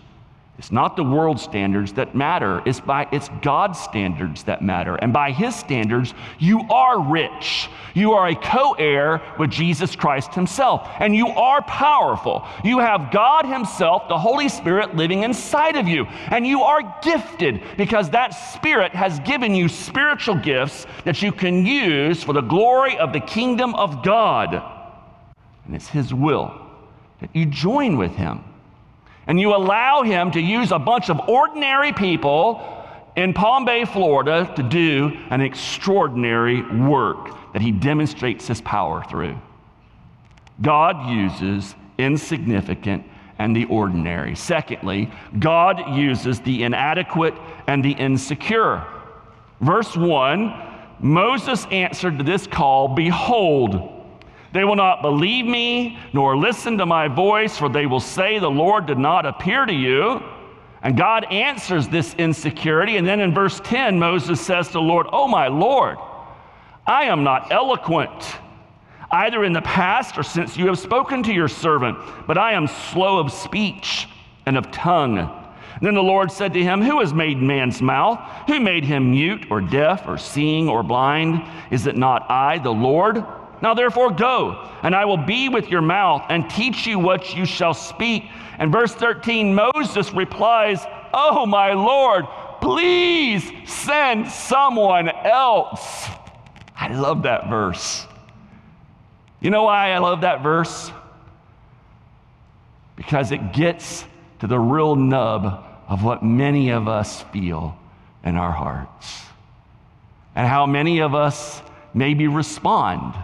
it's 0.62 0.70
not 0.70 0.94
the 0.94 1.02
world 1.02 1.40
standards 1.40 1.94
that 1.94 2.14
matter. 2.14 2.62
It's 2.64 2.78
by 2.78 3.08
it's 3.10 3.28
God's 3.42 3.80
standards 3.80 4.44
that 4.44 4.62
matter. 4.62 4.94
And 4.94 5.12
by 5.12 5.32
his 5.32 5.56
standards, 5.56 6.14
you 6.38 6.60
are 6.70 7.00
rich. 7.00 7.68
You 7.94 8.12
are 8.12 8.28
a 8.28 8.36
co-heir 8.36 9.20
with 9.40 9.50
Jesus 9.50 9.96
Christ 9.96 10.36
himself, 10.36 10.88
and 11.00 11.16
you 11.16 11.26
are 11.26 11.62
powerful. 11.62 12.46
You 12.62 12.78
have 12.78 13.10
God 13.10 13.44
himself, 13.44 14.06
the 14.06 14.16
Holy 14.16 14.48
Spirit 14.48 14.94
living 14.94 15.24
inside 15.24 15.74
of 15.74 15.88
you, 15.88 16.04
and 16.28 16.46
you 16.46 16.62
are 16.62 17.00
gifted 17.02 17.60
because 17.76 18.10
that 18.10 18.28
spirit 18.28 18.92
has 18.92 19.18
given 19.18 19.56
you 19.56 19.68
spiritual 19.68 20.36
gifts 20.36 20.86
that 21.04 21.22
you 21.22 21.32
can 21.32 21.66
use 21.66 22.22
for 22.22 22.34
the 22.34 22.40
glory 22.40 22.96
of 22.98 23.12
the 23.12 23.18
kingdom 23.18 23.74
of 23.74 24.04
God. 24.04 24.62
And 25.66 25.74
it's 25.74 25.88
his 25.88 26.14
will 26.14 26.56
that 27.20 27.34
you 27.34 27.46
join 27.46 27.96
with 27.96 28.12
him 28.12 28.44
and 29.32 29.40
you 29.40 29.56
allow 29.56 30.02
him 30.02 30.30
to 30.30 30.42
use 30.42 30.72
a 30.72 30.78
bunch 30.78 31.08
of 31.08 31.18
ordinary 31.26 31.90
people 31.90 32.60
in 33.16 33.32
Palm 33.32 33.64
Bay, 33.64 33.86
Florida, 33.86 34.52
to 34.56 34.62
do 34.62 35.10
an 35.30 35.40
extraordinary 35.40 36.60
work 36.60 37.34
that 37.54 37.62
he 37.62 37.70
demonstrates 37.72 38.46
his 38.46 38.60
power 38.60 39.02
through. 39.08 39.40
God 40.60 41.08
uses 41.08 41.74
insignificant 41.96 43.06
and 43.38 43.56
the 43.56 43.64
ordinary. 43.64 44.34
Secondly, 44.34 45.10
God 45.38 45.96
uses 45.96 46.40
the 46.40 46.64
inadequate 46.64 47.32
and 47.66 47.82
the 47.82 47.92
insecure. 47.92 48.84
Verse 49.62 49.96
1 49.96 50.68
Moses 51.00 51.66
answered 51.70 52.18
to 52.18 52.24
this 52.24 52.46
call 52.46 52.88
Behold, 52.88 54.01
they 54.52 54.64
will 54.64 54.76
not 54.76 55.02
believe 55.02 55.46
me 55.46 55.98
nor 56.12 56.36
listen 56.36 56.78
to 56.78 56.86
my 56.86 57.08
voice, 57.08 57.56
for 57.56 57.68
they 57.68 57.86
will 57.86 58.00
say, 58.00 58.38
The 58.38 58.50
Lord 58.50 58.86
did 58.86 58.98
not 58.98 59.26
appear 59.26 59.64
to 59.64 59.72
you. 59.72 60.22
And 60.82 60.96
God 60.96 61.24
answers 61.32 61.88
this 61.88 62.14
insecurity. 62.14 62.96
And 62.96 63.06
then 63.06 63.20
in 63.20 63.32
verse 63.32 63.60
10, 63.60 63.98
Moses 63.98 64.40
says 64.40 64.66
to 64.68 64.74
the 64.74 64.80
Lord, 64.80 65.06
Oh, 65.12 65.28
my 65.28 65.48
Lord, 65.48 65.96
I 66.86 67.04
am 67.04 67.22
not 67.22 67.52
eloquent, 67.52 68.36
either 69.10 69.44
in 69.44 69.52
the 69.52 69.62
past 69.62 70.18
or 70.18 70.22
since 70.22 70.56
you 70.56 70.66
have 70.66 70.78
spoken 70.78 71.22
to 71.22 71.32
your 71.32 71.48
servant, 71.48 71.98
but 72.26 72.36
I 72.36 72.52
am 72.52 72.66
slow 72.66 73.18
of 73.18 73.32
speech 73.32 74.08
and 74.44 74.58
of 74.58 74.70
tongue. 74.72 75.18
And 75.18 75.86
then 75.86 75.94
the 75.94 76.02
Lord 76.02 76.30
said 76.30 76.52
to 76.54 76.62
him, 76.62 76.82
Who 76.82 77.00
has 77.00 77.14
made 77.14 77.38
man's 77.40 77.80
mouth? 77.80 78.18
Who 78.48 78.60
made 78.60 78.84
him 78.84 79.12
mute 79.12 79.46
or 79.50 79.60
deaf 79.60 80.06
or 80.06 80.18
seeing 80.18 80.68
or 80.68 80.82
blind? 80.82 81.42
Is 81.70 81.86
it 81.86 81.96
not 81.96 82.30
I, 82.30 82.58
the 82.58 82.72
Lord? 82.72 83.24
Now 83.62 83.74
therefore 83.74 84.10
go, 84.10 84.68
and 84.82 84.92
I 84.92 85.04
will 85.04 85.16
be 85.16 85.48
with 85.48 85.68
your 85.68 85.82
mouth 85.82 86.26
and 86.28 86.50
teach 86.50 86.84
you 86.84 86.98
what 86.98 87.36
you 87.36 87.46
shall 87.46 87.74
speak. 87.74 88.24
And 88.58 88.72
verse 88.72 88.92
13, 88.92 89.54
Moses 89.54 90.12
replies, 90.12 90.84
Oh, 91.14 91.46
my 91.46 91.72
Lord, 91.72 92.26
please 92.60 93.48
send 93.64 94.28
someone 94.28 95.08
else. 95.08 96.08
I 96.76 96.88
love 96.88 97.22
that 97.22 97.48
verse. 97.48 98.04
You 99.40 99.50
know 99.50 99.62
why 99.62 99.92
I 99.92 99.98
love 99.98 100.22
that 100.22 100.42
verse? 100.42 100.90
Because 102.96 103.30
it 103.30 103.52
gets 103.52 104.04
to 104.40 104.48
the 104.48 104.58
real 104.58 104.96
nub 104.96 105.64
of 105.86 106.02
what 106.02 106.24
many 106.24 106.70
of 106.70 106.88
us 106.88 107.22
feel 107.32 107.76
in 108.24 108.36
our 108.36 108.52
hearts 108.52 109.22
and 110.34 110.48
how 110.48 110.66
many 110.66 111.00
of 111.00 111.14
us 111.14 111.62
maybe 111.94 112.26
respond 112.26 113.14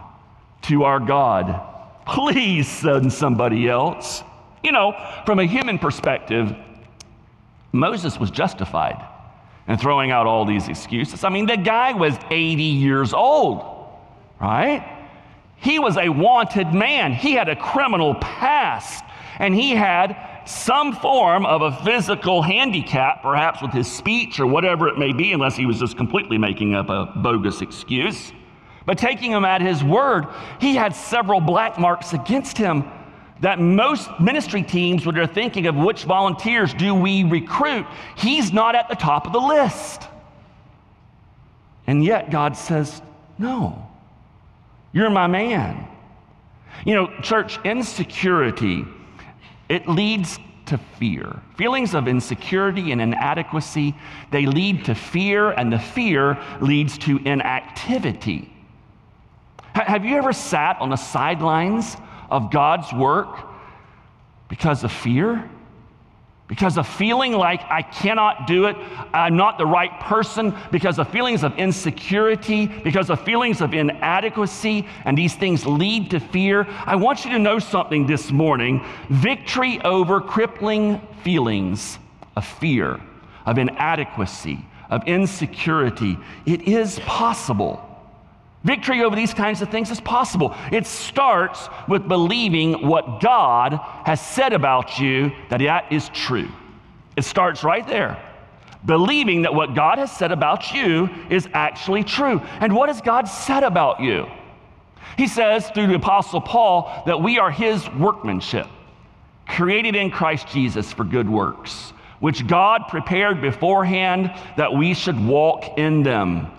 to 0.62 0.84
our 0.84 1.00
God. 1.00 1.60
Please 2.06 2.68
send 2.68 3.12
somebody 3.12 3.68
else. 3.68 4.22
You 4.62 4.72
know, 4.72 4.94
from 5.24 5.38
a 5.38 5.44
human 5.44 5.78
perspective, 5.78 6.54
Moses 7.72 8.18
was 8.18 8.30
justified 8.30 9.04
in 9.68 9.76
throwing 9.76 10.10
out 10.10 10.26
all 10.26 10.44
these 10.44 10.68
excuses. 10.68 11.24
I 11.24 11.28
mean, 11.28 11.46
the 11.46 11.56
guy 11.56 11.92
was 11.92 12.16
80 12.30 12.62
years 12.62 13.12
old, 13.12 13.62
right? 14.40 14.96
He 15.56 15.78
was 15.78 15.96
a 15.96 16.08
wanted 16.08 16.72
man. 16.72 17.12
He 17.12 17.34
had 17.34 17.48
a 17.48 17.56
criminal 17.56 18.14
past, 18.14 19.04
and 19.38 19.54
he 19.54 19.72
had 19.72 20.16
some 20.46 20.94
form 20.94 21.44
of 21.44 21.60
a 21.60 21.72
physical 21.84 22.40
handicap, 22.40 23.22
perhaps 23.22 23.60
with 23.60 23.72
his 23.72 23.90
speech 23.90 24.40
or 24.40 24.46
whatever 24.46 24.88
it 24.88 24.96
may 24.96 25.12
be, 25.12 25.32
unless 25.32 25.56
he 25.56 25.66
was 25.66 25.78
just 25.78 25.96
completely 25.96 26.38
making 26.38 26.74
up 26.74 26.88
a 26.88 27.12
bogus 27.16 27.60
excuse. 27.60 28.32
But 28.88 28.96
taking 28.96 29.32
him 29.32 29.44
at 29.44 29.60
his 29.60 29.84
word, 29.84 30.28
he 30.62 30.74
had 30.74 30.96
several 30.96 31.42
black 31.42 31.78
marks 31.78 32.14
against 32.14 32.56
him 32.56 32.90
that 33.42 33.60
most 33.60 34.08
ministry 34.18 34.62
teams, 34.62 35.04
when 35.04 35.14
they're 35.14 35.26
thinking 35.26 35.66
of 35.66 35.76
which 35.76 36.04
volunteers 36.04 36.72
do 36.72 36.94
we 36.94 37.22
recruit, 37.22 37.84
he's 38.16 38.50
not 38.50 38.74
at 38.74 38.88
the 38.88 38.94
top 38.94 39.26
of 39.26 39.34
the 39.34 39.40
list. 39.40 40.04
And 41.86 42.02
yet 42.02 42.30
God 42.30 42.56
says, 42.56 43.02
No, 43.36 43.90
you're 44.94 45.10
my 45.10 45.26
man. 45.26 45.86
You 46.86 46.94
know, 46.94 47.08
church, 47.20 47.62
insecurity, 47.66 48.86
it 49.68 49.86
leads 49.86 50.38
to 50.64 50.78
fear. 50.78 51.42
Feelings 51.58 51.94
of 51.94 52.08
insecurity 52.08 52.92
and 52.92 53.02
inadequacy, 53.02 53.94
they 54.30 54.46
lead 54.46 54.86
to 54.86 54.94
fear, 54.94 55.50
and 55.50 55.70
the 55.70 55.78
fear 55.78 56.42
leads 56.62 56.96
to 56.96 57.18
inactivity. 57.18 58.54
Have 59.86 60.04
you 60.04 60.16
ever 60.16 60.32
sat 60.32 60.80
on 60.80 60.90
the 60.90 60.96
sidelines 60.96 61.96
of 62.30 62.50
God's 62.50 62.92
work 62.92 63.38
because 64.48 64.82
of 64.84 64.92
fear? 64.92 65.48
Because 66.48 66.78
of 66.78 66.88
feeling 66.88 67.32
like 67.32 67.60
I 67.68 67.82
cannot 67.82 68.46
do 68.46 68.64
it, 68.66 68.76
I'm 69.12 69.36
not 69.36 69.58
the 69.58 69.66
right 69.66 70.00
person, 70.00 70.56
because 70.72 70.98
of 70.98 71.08
feelings 71.10 71.44
of 71.44 71.56
insecurity, 71.58 72.66
because 72.66 73.10
of 73.10 73.20
feelings 73.20 73.60
of 73.60 73.74
inadequacy, 73.74 74.88
and 75.04 75.16
these 75.16 75.34
things 75.34 75.66
lead 75.66 76.10
to 76.12 76.20
fear. 76.20 76.66
I 76.86 76.96
want 76.96 77.26
you 77.26 77.32
to 77.32 77.38
know 77.38 77.58
something 77.58 78.06
this 78.06 78.30
morning 78.30 78.82
victory 79.10 79.78
over 79.84 80.22
crippling 80.22 81.02
feelings 81.22 81.98
of 82.34 82.46
fear, 82.46 82.98
of 83.44 83.58
inadequacy, 83.58 84.64
of 84.88 85.06
insecurity, 85.06 86.16
it 86.46 86.62
is 86.62 86.98
possible. 87.00 87.87
Victory 88.64 89.02
over 89.02 89.14
these 89.14 89.32
kinds 89.34 89.62
of 89.62 89.70
things 89.70 89.90
is 89.90 90.00
possible. 90.00 90.54
It 90.72 90.86
starts 90.86 91.68
with 91.86 92.08
believing 92.08 92.86
what 92.86 93.20
God 93.20 93.78
has 94.04 94.20
said 94.20 94.52
about 94.52 94.98
you, 94.98 95.30
that 95.48 95.58
that 95.58 95.92
is 95.92 96.08
true. 96.10 96.48
It 97.16 97.24
starts 97.24 97.62
right 97.62 97.86
there. 97.86 98.22
Believing 98.84 99.42
that 99.42 99.54
what 99.54 99.74
God 99.74 99.98
has 99.98 100.10
said 100.10 100.32
about 100.32 100.72
you 100.72 101.08
is 101.30 101.48
actually 101.52 102.04
true. 102.04 102.40
And 102.60 102.74
what 102.74 102.88
has 102.88 103.00
God 103.00 103.26
said 103.28 103.62
about 103.62 104.00
you? 104.00 104.26
He 105.16 105.26
says 105.26 105.68
through 105.70 105.88
the 105.88 105.94
Apostle 105.94 106.40
Paul 106.40 107.02
that 107.06 107.20
we 107.20 107.38
are 107.38 107.50
His 107.50 107.88
workmanship, 107.90 108.66
created 109.48 109.96
in 109.96 110.10
Christ 110.10 110.48
Jesus 110.48 110.92
for 110.92 111.04
good 111.04 111.28
works, 111.28 111.92
which 112.20 112.46
God 112.46 112.82
prepared 112.88 113.40
beforehand 113.40 114.32
that 114.56 114.72
we 114.72 114.94
should 114.94 115.18
walk 115.24 115.78
in 115.78 116.02
them. 116.02 116.52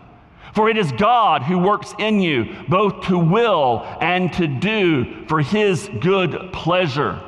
For 0.54 0.70
it 0.70 0.78
is 0.78 0.92
God 0.94 1.44
who 1.44 1.58
works 1.58 1.94
in 2.00 2.20
you 2.20 2.56
both 2.68 3.06
to 3.08 3.18
will 3.18 3.86
and 4.02 4.32
to 4.34 4.48
do 4.48 5.26
for 5.28 5.42
his 5.42 5.90
good 6.00 6.52
pleasure. 6.52 7.20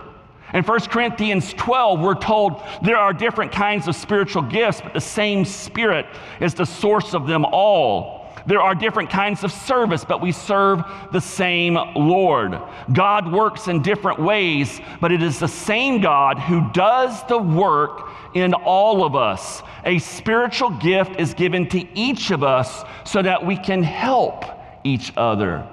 In 0.54 0.64
1 0.64 0.80
Corinthians 0.82 1.54
12, 1.54 2.02
we're 2.02 2.16
told 2.16 2.62
there 2.84 2.98
are 2.98 3.14
different 3.14 3.52
kinds 3.52 3.88
of 3.88 3.96
spiritual 3.96 4.42
gifts, 4.42 4.82
but 4.82 4.94
the 4.94 5.00
same 5.00 5.46
Spirit 5.46 6.06
is 6.42 6.54
the 6.54 6.66
source 6.66 7.14
of 7.14 7.26
them 7.26 7.46
all. 7.46 8.21
There 8.46 8.62
are 8.62 8.76
different 8.76 9.10
kinds 9.10 9.44
of 9.44 9.52
service, 9.52 10.04
but 10.06 10.22
we 10.22 10.32
serve 10.32 10.84
the 11.12 11.22
same 11.22 11.76
Lord. 11.96 12.60
God 12.92 13.32
works 13.32 13.68
in 13.68 13.82
different 13.82 14.20
ways, 14.20 14.80
but 15.00 15.12
it 15.12 15.22
is 15.22 15.40
the 15.40 15.48
same 15.48 16.02
God 16.02 16.40
who 16.40 16.70
does 16.72 17.24
the 17.28 17.38
work 17.38 18.10
in 18.34 18.54
all 18.54 19.04
of 19.04 19.16
us. 19.16 19.62
A 19.86 20.00
spiritual 20.00 20.70
gift 20.70 21.20
is 21.20 21.34
given 21.34 21.68
to 21.70 21.88
each 21.98 22.32
of 22.32 22.44
us 22.44 22.84
so 23.04 23.22
that 23.22 23.46
we 23.46 23.58
can 23.58 23.84
help 23.84 24.46
each 24.84 25.14
other. 25.18 25.68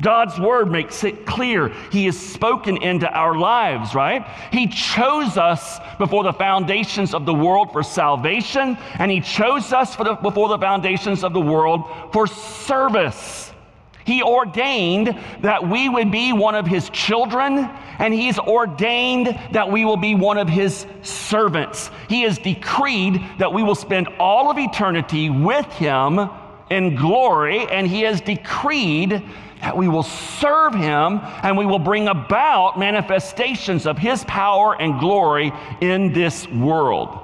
God's 0.00 0.38
word 0.38 0.70
makes 0.70 1.04
it 1.04 1.26
clear. 1.26 1.68
He 1.90 2.06
has 2.06 2.18
spoken 2.18 2.82
into 2.82 3.08
our 3.10 3.36
lives, 3.36 3.94
right? 3.94 4.26
He 4.52 4.66
chose 4.66 5.36
us 5.36 5.78
before 5.98 6.24
the 6.24 6.32
foundations 6.32 7.14
of 7.14 7.26
the 7.26 7.34
world 7.34 7.72
for 7.72 7.82
salvation, 7.82 8.76
and 8.98 9.10
He 9.10 9.20
chose 9.20 9.72
us 9.72 9.96
the, 9.96 10.14
before 10.14 10.48
the 10.48 10.58
foundations 10.58 11.22
of 11.22 11.32
the 11.32 11.40
world 11.40 11.84
for 12.12 12.26
service. 12.26 13.52
He 14.04 14.22
ordained 14.22 15.16
that 15.42 15.68
we 15.68 15.88
would 15.88 16.10
be 16.10 16.32
one 16.32 16.54
of 16.54 16.66
His 16.66 16.88
children, 16.90 17.58
and 17.98 18.14
He's 18.14 18.38
ordained 18.38 19.38
that 19.52 19.70
we 19.70 19.84
will 19.84 19.98
be 19.98 20.14
one 20.14 20.38
of 20.38 20.48
His 20.48 20.86
servants. 21.02 21.90
He 22.08 22.22
has 22.22 22.38
decreed 22.38 23.22
that 23.38 23.52
we 23.52 23.62
will 23.62 23.74
spend 23.74 24.08
all 24.18 24.50
of 24.50 24.58
eternity 24.58 25.28
with 25.28 25.66
Him 25.66 26.30
in 26.70 26.94
glory, 26.94 27.66
and 27.66 27.86
he 27.86 28.02
has 28.02 28.20
decreed 28.20 29.22
we 29.76 29.88
will 29.88 30.02
serve 30.02 30.74
him 30.74 31.20
and 31.42 31.56
we 31.56 31.66
will 31.66 31.78
bring 31.78 32.08
about 32.08 32.78
manifestations 32.78 33.86
of 33.86 33.98
his 33.98 34.24
power 34.24 34.80
and 34.80 34.98
glory 34.98 35.52
in 35.80 36.12
this 36.12 36.48
world. 36.48 37.18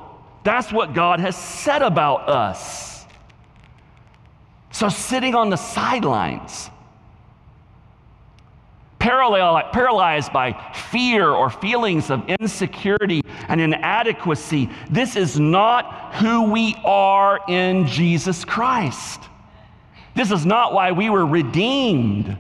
That's 0.45 0.73
what 0.73 0.95
God 0.95 1.21
has 1.21 1.37
said 1.37 1.83
about 1.83 2.29
us. 2.29 3.05
So, 4.71 4.89
sitting 4.89 5.35
on 5.35 5.49
the 5.49 5.57
sidelines, 5.57 6.71
paralyzed 8.99 10.33
by 10.33 10.53
fear 10.91 11.31
or 11.31 11.49
feelings 11.49 12.11
of 12.11 12.29
insecurity 12.29 13.23
and 13.49 13.61
inadequacy, 13.61 14.69
this 14.91 15.17
is 15.17 15.41
not 15.41 16.15
who 16.17 16.51
we 16.51 16.77
are 16.85 17.41
in 17.49 17.87
Jesus 17.87 18.45
Christ. 18.45 19.23
This 20.17 20.33
is 20.33 20.47
not 20.47 20.73
why 20.73 20.93
we 20.93 21.11
were 21.11 21.27
redeemed. 21.27 22.39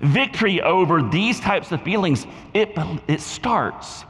Victory 0.00 0.60
over 0.60 1.02
these 1.02 1.40
types 1.40 1.72
of 1.72 1.82
feelings, 1.82 2.26
it, 2.54 2.72
it 3.08 3.20
starts 3.20 4.04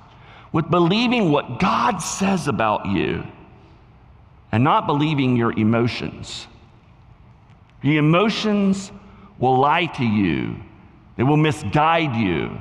with 0.53 0.69
believing 0.71 1.31
what 1.31 1.61
God 1.61 1.99
says 1.99 2.49
about 2.49 2.87
you 2.87 3.25
and 4.51 4.65
not 4.65 4.87
believing 4.87 5.37
your 5.37 5.53
emotions. 5.53 6.49
The 7.83 7.97
emotions 7.97 8.91
will 9.39 9.59
lie 9.59 9.87
to 9.87 10.05
you, 10.05 10.57
they 11.17 11.23
will 11.23 11.37
misguide 11.37 12.17
you. 12.17 12.59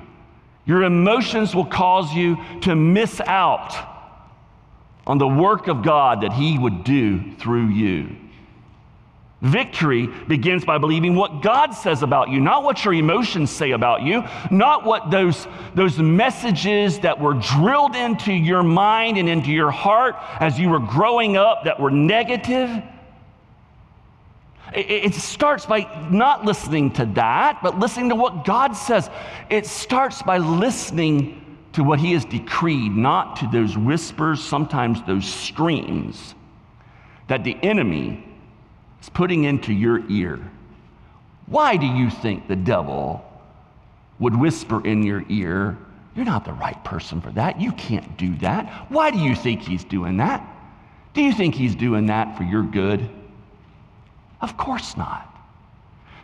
Your 0.65 0.83
emotions 0.83 1.55
will 1.55 1.65
cause 1.65 2.13
you 2.13 2.37
to 2.61 2.75
miss 2.75 3.19
out 3.21 3.73
on 5.07 5.17
the 5.17 5.27
work 5.27 5.67
of 5.67 5.81
God 5.81 6.21
that 6.21 6.33
He 6.33 6.59
would 6.59 6.83
do 6.83 7.33
through 7.37 7.69
you. 7.69 8.15
Victory 9.41 10.07
begins 10.27 10.65
by 10.65 10.77
believing 10.77 11.15
what 11.15 11.41
God 11.41 11.71
says 11.71 12.03
about 12.03 12.29
you, 12.29 12.41
not 12.41 12.63
what 12.63 12.83
your 12.83 12.93
emotions 12.93 13.49
say 13.49 13.71
about 13.71 14.01
you, 14.01 14.23
not 14.51 14.83
what 14.83 15.11
those, 15.11 15.47
those 15.75 15.97
messages 15.97 16.99
that 16.99 17.17
were 17.17 17.35
drilled 17.35 17.95
into 17.95 18.33
your 18.33 18.63
mind 18.63 19.17
and 19.17 19.29
into 19.29 19.51
your 19.51 19.71
heart 19.71 20.17
as 20.41 20.59
you 20.59 20.67
were 20.67 20.79
growing 20.79 21.37
up 21.37 21.63
that 21.63 21.79
were 21.79 21.89
negative. 21.89 22.69
It, 24.73 24.89
it 24.89 25.13
starts 25.13 25.65
by 25.65 26.09
not 26.11 26.43
listening 26.43 26.91
to 26.91 27.05
that, 27.15 27.59
but 27.63 27.79
listening 27.79 28.09
to 28.09 28.15
what 28.15 28.43
God 28.43 28.73
says. 28.73 29.09
It 29.49 29.65
starts 29.65 30.21
by 30.21 30.39
listening 30.39 31.57
to 31.73 31.83
what 31.83 31.99
He 31.99 32.11
has 32.11 32.25
decreed, 32.25 32.91
not 32.91 33.37
to 33.37 33.47
those 33.47 33.77
whispers, 33.77 34.43
sometimes 34.43 35.01
those 35.03 35.31
screams 35.31 36.35
that 37.29 37.45
the 37.45 37.55
enemy 37.63 38.25
is 39.01 39.09
putting 39.09 39.45
into 39.45 39.73
your 39.73 40.03
ear. 40.09 40.39
Why 41.47 41.77
do 41.77 41.85
you 41.85 42.09
think 42.09 42.47
the 42.47 42.55
devil 42.55 43.25
would 44.19 44.35
whisper 44.35 44.85
in 44.85 45.03
your 45.03 45.23
ear, 45.29 45.77
You're 46.15 46.25
not 46.25 46.43
the 46.43 46.53
right 46.53 46.83
person 46.83 47.21
for 47.21 47.31
that. 47.31 47.61
You 47.61 47.71
can't 47.73 48.17
do 48.17 48.35
that. 48.37 48.91
Why 48.91 49.09
do 49.09 49.19
you 49.19 49.35
think 49.35 49.61
he's 49.61 49.85
doing 49.85 50.17
that? 50.17 50.45
Do 51.13 51.21
you 51.21 51.31
think 51.31 51.55
he's 51.55 51.75
doing 51.75 52.07
that 52.07 52.35
for 52.35 52.43
your 52.43 52.63
good? 52.63 53.09
Of 54.41 54.57
course 54.57 54.97
not. 54.97 55.25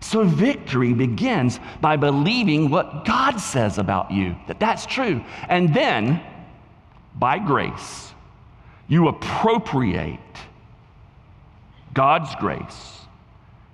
So 0.01 0.23
victory 0.23 0.93
begins 0.93 1.59
by 1.81 1.95
believing 1.95 2.69
what 2.69 3.05
God 3.05 3.37
says 3.37 3.77
about 3.77 4.11
you, 4.11 4.35
that 4.47 4.59
that's 4.59 4.85
true. 4.85 5.23
And 5.47 5.73
then, 5.73 6.21
by 7.15 7.39
grace, 7.39 8.13
you 8.87 9.07
appropriate 9.07 10.19
God's 11.95 12.35
grace, 12.35 12.99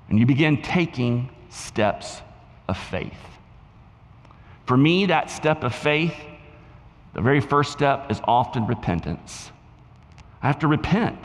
and 0.07 0.17
you 0.17 0.25
begin 0.25 0.61
taking 0.61 1.29
steps 1.49 2.21
of 2.69 2.77
faith. 2.77 3.13
For 4.65 4.77
me, 4.77 5.07
that 5.07 5.29
step 5.29 5.63
of 5.63 5.75
faith, 5.75 6.15
the 7.13 7.21
very 7.21 7.41
first 7.41 7.73
step 7.73 8.09
is 8.09 8.21
often 8.23 8.67
repentance. 8.67 9.51
I 10.41 10.47
have 10.47 10.59
to 10.59 10.67
repent. 10.67 11.19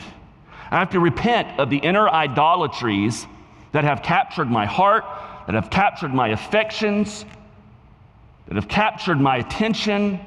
I 0.69 0.79
have 0.79 0.89
to 0.89 0.99
repent 0.99 1.59
of 1.59 1.69
the 1.69 1.77
inner 1.77 2.09
idolatries 2.09 3.25
that 3.71 3.85
have 3.85 4.03
captured 4.03 4.49
my 4.49 4.65
heart, 4.65 5.05
that 5.45 5.55
have 5.55 5.69
captured 5.69 6.13
my 6.13 6.29
affections, 6.29 7.23
that 8.47 8.55
have 8.55 8.67
captured 8.67 9.21
my 9.21 9.37
attention, 9.37 10.19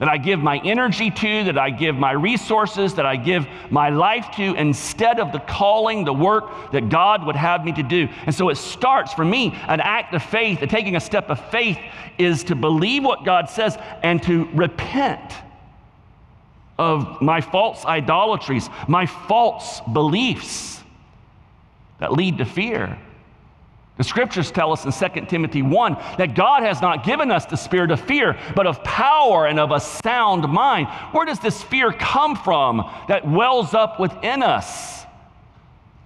that 0.00 0.08
I 0.08 0.16
give 0.16 0.40
my 0.40 0.58
energy 0.64 1.10
to, 1.10 1.44
that 1.44 1.58
I 1.58 1.68
give 1.68 1.94
my 1.94 2.12
resources, 2.12 2.94
that 2.94 3.04
I 3.04 3.16
give 3.16 3.46
my 3.68 3.90
life 3.90 4.28
to, 4.36 4.54
instead 4.54 5.20
of 5.20 5.30
the 5.30 5.40
calling, 5.40 6.04
the 6.04 6.12
work 6.12 6.72
that 6.72 6.88
God 6.88 7.24
would 7.26 7.36
have 7.36 7.64
me 7.64 7.72
to 7.72 7.82
do. 7.82 8.08
And 8.24 8.34
so 8.34 8.48
it 8.48 8.56
starts 8.56 9.12
for 9.12 9.24
me 9.24 9.54
an 9.68 9.80
act 9.80 10.14
of 10.14 10.22
faith, 10.22 10.60
taking 10.70 10.96
a 10.96 11.00
step 11.00 11.28
of 11.28 11.38
faith 11.50 11.78
is 12.16 12.44
to 12.44 12.56
believe 12.56 13.04
what 13.04 13.26
God 13.26 13.50
says 13.50 13.76
and 14.02 14.22
to 14.22 14.48
repent 14.54 15.34
of 16.78 17.20
my 17.20 17.42
false 17.42 17.84
idolatries, 17.84 18.70
my 18.88 19.04
false 19.04 19.82
beliefs 19.92 20.82
that 21.98 22.14
lead 22.14 22.38
to 22.38 22.46
fear. 22.46 22.98
The 24.00 24.04
scriptures 24.04 24.50
tell 24.50 24.72
us 24.72 24.86
in 24.86 25.10
2 25.10 25.26
Timothy 25.26 25.60
1 25.60 25.92
that 26.16 26.34
God 26.34 26.62
has 26.62 26.80
not 26.80 27.04
given 27.04 27.30
us 27.30 27.44
the 27.44 27.58
spirit 27.58 27.90
of 27.90 28.00
fear, 28.00 28.38
but 28.56 28.66
of 28.66 28.82
power 28.82 29.46
and 29.46 29.60
of 29.60 29.72
a 29.72 29.78
sound 29.78 30.50
mind. 30.50 30.88
Where 31.12 31.26
does 31.26 31.38
this 31.38 31.62
fear 31.62 31.92
come 31.92 32.34
from 32.34 32.90
that 33.08 33.28
wells 33.28 33.74
up 33.74 34.00
within 34.00 34.42
us? 34.42 35.04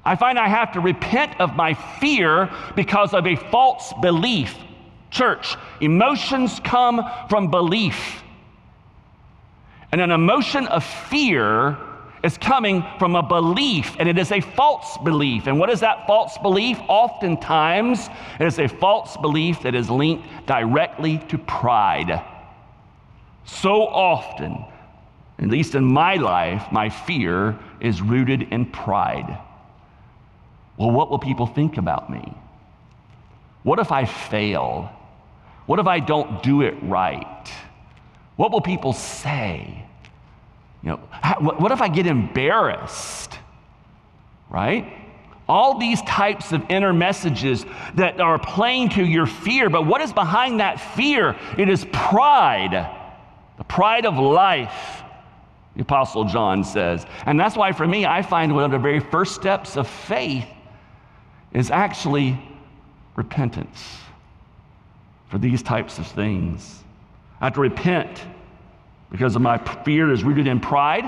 I 0.04 0.16
find 0.16 0.40
I 0.40 0.48
have 0.48 0.72
to 0.72 0.80
repent 0.80 1.40
of 1.40 1.54
my 1.54 1.74
fear 1.74 2.50
because 2.74 3.14
of 3.14 3.28
a 3.28 3.36
false 3.36 3.92
belief. 4.02 4.56
Church, 5.12 5.54
emotions 5.80 6.60
come 6.64 7.00
from 7.30 7.52
belief. 7.52 8.24
And 9.92 10.00
an 10.00 10.10
emotion 10.10 10.66
of 10.66 10.82
fear 10.82 11.78
is 12.24 12.38
coming 12.38 12.82
from 12.98 13.14
a 13.14 13.22
belief, 13.22 13.94
and 13.98 14.08
it 14.08 14.16
is 14.16 14.32
a 14.32 14.40
false 14.40 14.96
belief. 15.04 15.46
And 15.46 15.60
what 15.60 15.68
is 15.68 15.80
that 15.80 16.06
false 16.06 16.38
belief? 16.38 16.78
Oftentimes, 16.88 18.08
it 18.40 18.46
is 18.46 18.58
a 18.58 18.66
false 18.66 19.16
belief 19.18 19.60
that 19.62 19.74
is 19.74 19.90
linked 19.90 20.26
directly 20.46 21.18
to 21.28 21.36
pride. 21.36 22.24
So 23.44 23.82
often, 23.82 24.64
at 25.38 25.48
least 25.48 25.74
in 25.74 25.84
my 25.84 26.14
life, 26.14 26.64
my 26.72 26.88
fear 26.88 27.58
is 27.78 28.00
rooted 28.00 28.42
in 28.50 28.66
pride. 28.66 29.38
Well, 30.78 30.90
what 30.90 31.10
will 31.10 31.18
people 31.18 31.46
think 31.46 31.76
about 31.76 32.10
me? 32.10 32.34
What 33.64 33.78
if 33.78 33.92
I 33.92 34.06
fail? 34.06 34.90
What 35.66 35.78
if 35.78 35.86
I 35.86 36.00
don't 36.00 36.42
do 36.42 36.62
it 36.62 36.74
right? 36.82 37.50
What 38.36 38.50
will 38.50 38.62
people 38.62 38.94
say? 38.94 39.83
You 40.84 40.90
know, 40.90 40.96
what 41.40 41.72
if 41.72 41.80
I 41.80 41.88
get 41.88 42.06
embarrassed? 42.06 43.38
Right? 44.50 44.92
All 45.48 45.78
these 45.78 46.02
types 46.02 46.52
of 46.52 46.62
inner 46.68 46.92
messages 46.92 47.64
that 47.94 48.20
are 48.20 48.38
playing 48.38 48.90
to 48.90 49.04
your 49.04 49.26
fear, 49.26 49.70
but 49.70 49.86
what 49.86 50.02
is 50.02 50.12
behind 50.12 50.60
that 50.60 50.78
fear? 50.78 51.36
It 51.56 51.70
is 51.70 51.86
pride, 51.90 52.86
the 53.56 53.64
pride 53.64 54.04
of 54.04 54.18
life, 54.18 55.02
the 55.74 55.82
Apostle 55.82 56.24
John 56.24 56.62
says. 56.62 57.06
And 57.24 57.40
that's 57.40 57.56
why, 57.56 57.72
for 57.72 57.86
me, 57.86 58.04
I 58.04 58.20
find 58.20 58.54
one 58.54 58.64
of 58.64 58.70
the 58.70 58.78
very 58.78 59.00
first 59.00 59.34
steps 59.34 59.78
of 59.78 59.88
faith 59.88 60.46
is 61.52 61.70
actually 61.70 62.38
repentance 63.16 63.98
for 65.28 65.38
these 65.38 65.62
types 65.62 65.98
of 65.98 66.06
things. 66.06 66.82
I 67.40 67.46
have 67.46 67.54
to 67.54 67.60
repent 67.60 68.20
because 69.14 69.36
of 69.36 69.42
my 69.42 69.58
fear 69.84 70.10
is 70.10 70.24
rooted 70.24 70.48
in 70.48 70.58
pride 70.58 71.04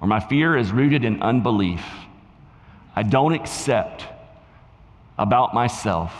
or 0.00 0.06
my 0.06 0.20
fear 0.20 0.56
is 0.56 0.70
rooted 0.70 1.04
in 1.04 1.20
unbelief. 1.20 1.84
I 2.94 3.02
don't 3.02 3.32
accept 3.32 4.04
about 5.18 5.52
myself 5.52 6.12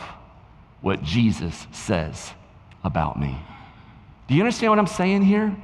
what 0.81 1.01
Jesus 1.05 1.69
says 1.71 2.33
about 2.83 3.17
me. 3.17 3.39
Do 4.27 4.35
you 4.35 4.43
understand 4.43 4.73
what 4.73 4.81
I'm 4.81 4.89
saying 4.89 5.23
here? 5.23 5.57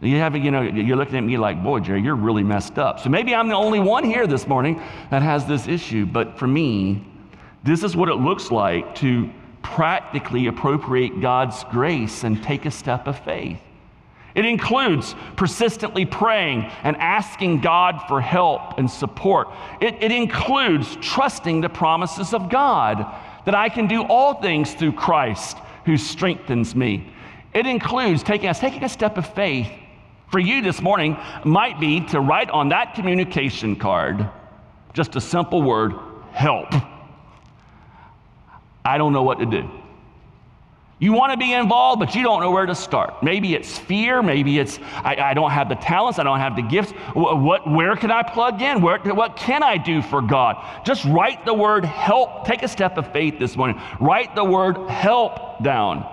You 0.00 0.16
have, 0.16 0.34
you 0.34 0.50
know, 0.50 0.62
you're 0.62 0.96
looking 0.96 1.14
at 1.14 1.22
me 1.22 1.38
like, 1.38 1.62
boy, 1.62 1.78
Jerry, 1.78 2.02
you're 2.02 2.16
really 2.16 2.42
messed 2.42 2.76
up. 2.76 2.98
So 2.98 3.08
maybe 3.08 3.36
I'm 3.36 3.48
the 3.48 3.54
only 3.54 3.78
one 3.78 4.02
here 4.02 4.26
this 4.26 4.48
morning 4.48 4.82
that 5.12 5.22
has 5.22 5.46
this 5.46 5.68
issue. 5.68 6.06
But 6.06 6.40
for 6.40 6.48
me, 6.48 7.06
this 7.62 7.84
is 7.84 7.94
what 7.94 8.08
it 8.08 8.16
looks 8.16 8.50
like 8.50 8.96
to 8.96 9.30
practically 9.62 10.48
appropriate 10.48 11.20
God's 11.20 11.62
grace 11.70 12.24
and 12.24 12.42
take 12.42 12.66
a 12.66 12.70
step 12.72 13.06
of 13.06 13.16
faith. 13.20 13.60
It 14.36 14.44
includes 14.44 15.14
persistently 15.34 16.04
praying 16.04 16.70
and 16.82 16.94
asking 16.98 17.62
God 17.62 18.02
for 18.06 18.20
help 18.20 18.78
and 18.78 18.88
support. 18.88 19.48
It, 19.80 19.94
it, 20.02 20.12
includes 20.12 20.94
trusting 21.00 21.62
the 21.62 21.70
promises 21.70 22.34
of 22.34 22.50
God 22.50 23.06
that 23.46 23.54
I 23.54 23.70
can 23.70 23.86
do 23.86 24.02
all 24.02 24.34
things 24.34 24.74
through 24.74 24.92
Christ 24.92 25.56
who 25.86 25.96
strengthens 25.96 26.76
me. 26.76 27.10
It 27.54 27.66
includes 27.66 28.22
taking 28.22 28.50
us 28.50 28.60
taking 28.60 28.84
a 28.84 28.90
step 28.90 29.16
of 29.16 29.26
faith. 29.34 29.72
For 30.30 30.38
you 30.38 30.60
this 30.60 30.82
morning 30.82 31.16
might 31.44 31.80
be 31.80 32.00
to 32.08 32.20
write 32.20 32.50
on 32.50 32.68
that 32.68 32.94
communication 32.94 33.74
card 33.74 34.28
just 34.92 35.16
a 35.16 35.20
simple 35.20 35.62
word, 35.62 35.92
help. 36.32 36.68
I 38.84 38.98
don't 38.98 39.12
know 39.12 39.22
what 39.22 39.38
to 39.38 39.46
do. 39.46 39.70
You 40.98 41.12
want 41.12 41.32
to 41.32 41.36
be 41.36 41.52
involved, 41.52 42.00
but 42.00 42.14
you 42.14 42.22
don't 42.22 42.40
know 42.40 42.50
where 42.50 42.64
to 42.64 42.74
start. 42.74 43.22
Maybe 43.22 43.54
it's 43.54 43.78
fear. 43.78 44.22
Maybe 44.22 44.58
it's, 44.58 44.78
I, 45.04 45.16
I 45.16 45.34
don't 45.34 45.50
have 45.50 45.68
the 45.68 45.74
talents. 45.74 46.18
I 46.18 46.22
don't 46.22 46.38
have 46.38 46.56
the 46.56 46.62
gifts. 46.62 46.92
What, 47.12 47.70
where 47.70 47.96
can 47.96 48.10
I 48.10 48.22
plug 48.22 48.62
in? 48.62 48.80
Where, 48.80 48.98
what 49.00 49.36
can 49.36 49.62
I 49.62 49.76
do 49.76 50.00
for 50.00 50.22
God? 50.22 50.56
Just 50.86 51.04
write 51.04 51.44
the 51.44 51.52
word 51.52 51.84
help. 51.84 52.46
Take 52.46 52.62
a 52.62 52.68
step 52.68 52.96
of 52.96 53.12
faith 53.12 53.38
this 53.38 53.56
morning. 53.56 53.78
Write 54.00 54.34
the 54.34 54.44
word 54.44 54.88
help 54.88 55.62
down. 55.62 56.10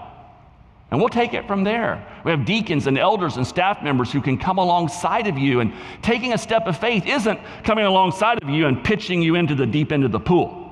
And 0.92 1.00
we'll 1.00 1.10
take 1.10 1.34
it 1.34 1.48
from 1.48 1.64
there. 1.64 2.06
We 2.26 2.32
have 2.32 2.44
deacons 2.44 2.86
and 2.86 2.98
elders 2.98 3.38
and 3.38 3.48
staff 3.48 3.82
members 3.82 4.12
who 4.12 4.22
can 4.22 4.38
come 4.38 4.58
alongside 4.58 5.28
of 5.28 5.38
you. 5.38 5.62
And 5.62 5.74
taking 6.02 6.34
a 6.34 6.38
step 6.38 6.68
of 6.68 6.78
faith 6.78 7.06
isn't 7.06 7.40
coming 7.64 7.86
alongside 7.86 8.44
of 8.44 8.50
you 8.50 8.68
and 8.68 8.84
pitching 8.84 9.22
you 9.22 9.36
into 9.36 9.56
the 9.56 9.66
deep 9.66 9.94
end 9.94 10.04
of 10.04 10.12
the 10.12 10.20
pool. 10.20 10.63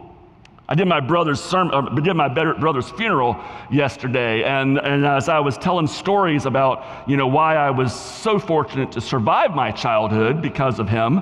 I 0.72 0.74
did 0.74 0.88
my 0.88 1.02
brother's 1.02 1.44
sermon, 1.44 1.74
uh, 1.74 1.82
did 1.82 2.14
my 2.14 2.30
brother's 2.30 2.90
funeral 2.92 3.36
yesterday, 3.70 4.46
and, 4.46 4.78
and 4.78 5.06
as 5.06 5.28
I 5.28 5.38
was 5.38 5.58
telling 5.58 5.86
stories 5.86 6.46
about, 6.46 7.10
you 7.10 7.18
know, 7.18 7.28
why 7.28 7.58
I 7.58 7.70
was 7.72 7.94
so 7.94 8.40
fortunate 8.40 8.90
to 8.94 9.02
survive 9.02 9.54
my 9.54 9.72
childhood 9.72 10.42
because 10.42 10.80
of 10.80 10.88
him, 10.88 11.20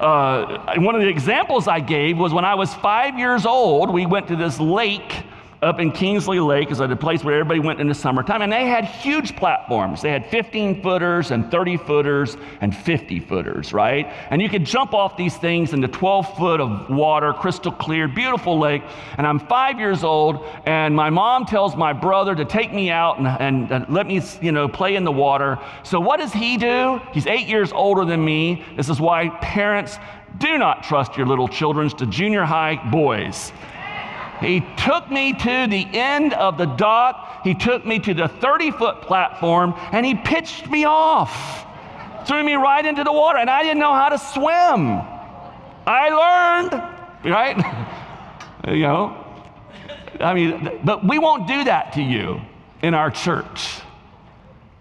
uh, 0.00 0.74
one 0.76 0.94
of 0.94 1.00
the 1.00 1.08
examples 1.08 1.66
I 1.66 1.80
gave 1.80 2.18
was 2.18 2.34
when 2.34 2.44
I 2.44 2.56
was 2.56 2.74
five 2.74 3.18
years 3.18 3.46
old, 3.46 3.90
we 3.90 4.04
went 4.04 4.28
to 4.28 4.36
this 4.36 4.60
lake 4.60 5.24
up 5.64 5.80
in 5.80 5.90
Kingsley 5.90 6.38
Lake 6.38 6.70
is 6.70 6.80
a 6.80 6.94
place 6.94 7.24
where 7.24 7.34
everybody 7.34 7.58
went 7.58 7.80
in 7.80 7.88
the 7.88 7.94
summertime, 7.94 8.42
and 8.42 8.52
they 8.52 8.66
had 8.66 8.84
huge 8.84 9.34
platforms. 9.34 10.02
They 10.02 10.10
had 10.10 10.26
15 10.26 10.82
footers 10.82 11.30
and 11.30 11.50
30 11.50 11.78
footers 11.78 12.36
and 12.60 12.76
50 12.76 13.20
footers, 13.20 13.72
right? 13.72 14.06
And 14.30 14.42
you 14.42 14.48
could 14.48 14.64
jump 14.64 14.92
off 14.92 15.16
these 15.16 15.36
things 15.36 15.72
into 15.72 15.88
12 15.88 16.36
foot 16.36 16.60
of 16.60 16.90
water, 16.90 17.32
crystal 17.32 17.72
clear, 17.72 18.06
beautiful 18.06 18.58
lake. 18.58 18.82
And 19.16 19.26
I'm 19.26 19.40
five 19.40 19.80
years 19.80 20.04
old, 20.04 20.46
and 20.66 20.94
my 20.94 21.10
mom 21.10 21.46
tells 21.46 21.74
my 21.74 21.92
brother 21.92 22.34
to 22.34 22.44
take 22.44 22.72
me 22.72 22.90
out 22.90 23.18
and, 23.18 23.70
and, 23.70 23.88
let 23.88 24.06
me, 24.06 24.22
you 24.40 24.52
know, 24.52 24.68
play 24.68 24.96
in 24.96 25.04
the 25.04 25.12
water. 25.12 25.58
So 25.82 25.98
what 26.00 26.20
does 26.20 26.32
he 26.32 26.56
do? 26.56 27.00
He's 27.12 27.26
eight 27.26 27.48
years 27.48 27.72
older 27.72 28.04
than 28.04 28.24
me. 28.24 28.64
This 28.76 28.88
is 28.88 29.00
why 29.00 29.30
parents 29.40 29.98
do 30.38 30.58
not 30.58 30.82
trust 30.82 31.16
your 31.16 31.26
little 31.26 31.48
children 31.48 31.88
to 31.88 32.06
junior 32.06 32.44
high 32.44 32.90
boys. 32.90 33.52
He 34.40 34.64
took 34.76 35.10
me 35.10 35.32
to 35.32 35.66
the 35.66 35.86
end 35.92 36.32
of 36.34 36.58
the 36.58 36.66
dock. 36.66 37.42
He 37.44 37.54
took 37.54 37.86
me 37.86 37.98
to 38.00 38.14
the 38.14 38.28
30 38.28 38.70
foot 38.72 39.02
platform 39.02 39.74
and 39.92 40.04
he 40.04 40.14
pitched 40.14 40.68
me 40.68 40.84
off. 40.84 41.64
Threw 42.26 42.42
me 42.42 42.54
right 42.54 42.84
into 42.84 43.04
the 43.04 43.12
water, 43.12 43.38
and 43.38 43.50
I 43.50 43.62
didn't 43.62 43.80
know 43.80 43.92
how 43.92 44.08
to 44.08 44.18
swim. 44.18 45.02
I 45.86 46.08
learned, 46.08 46.82
right? 47.30 48.68
you 48.68 48.82
know, 48.82 49.24
I 50.20 50.32
mean, 50.32 50.80
but 50.84 51.06
we 51.06 51.18
won't 51.18 51.46
do 51.46 51.64
that 51.64 51.92
to 51.94 52.02
you 52.02 52.40
in 52.82 52.94
our 52.94 53.10
church. 53.10 53.80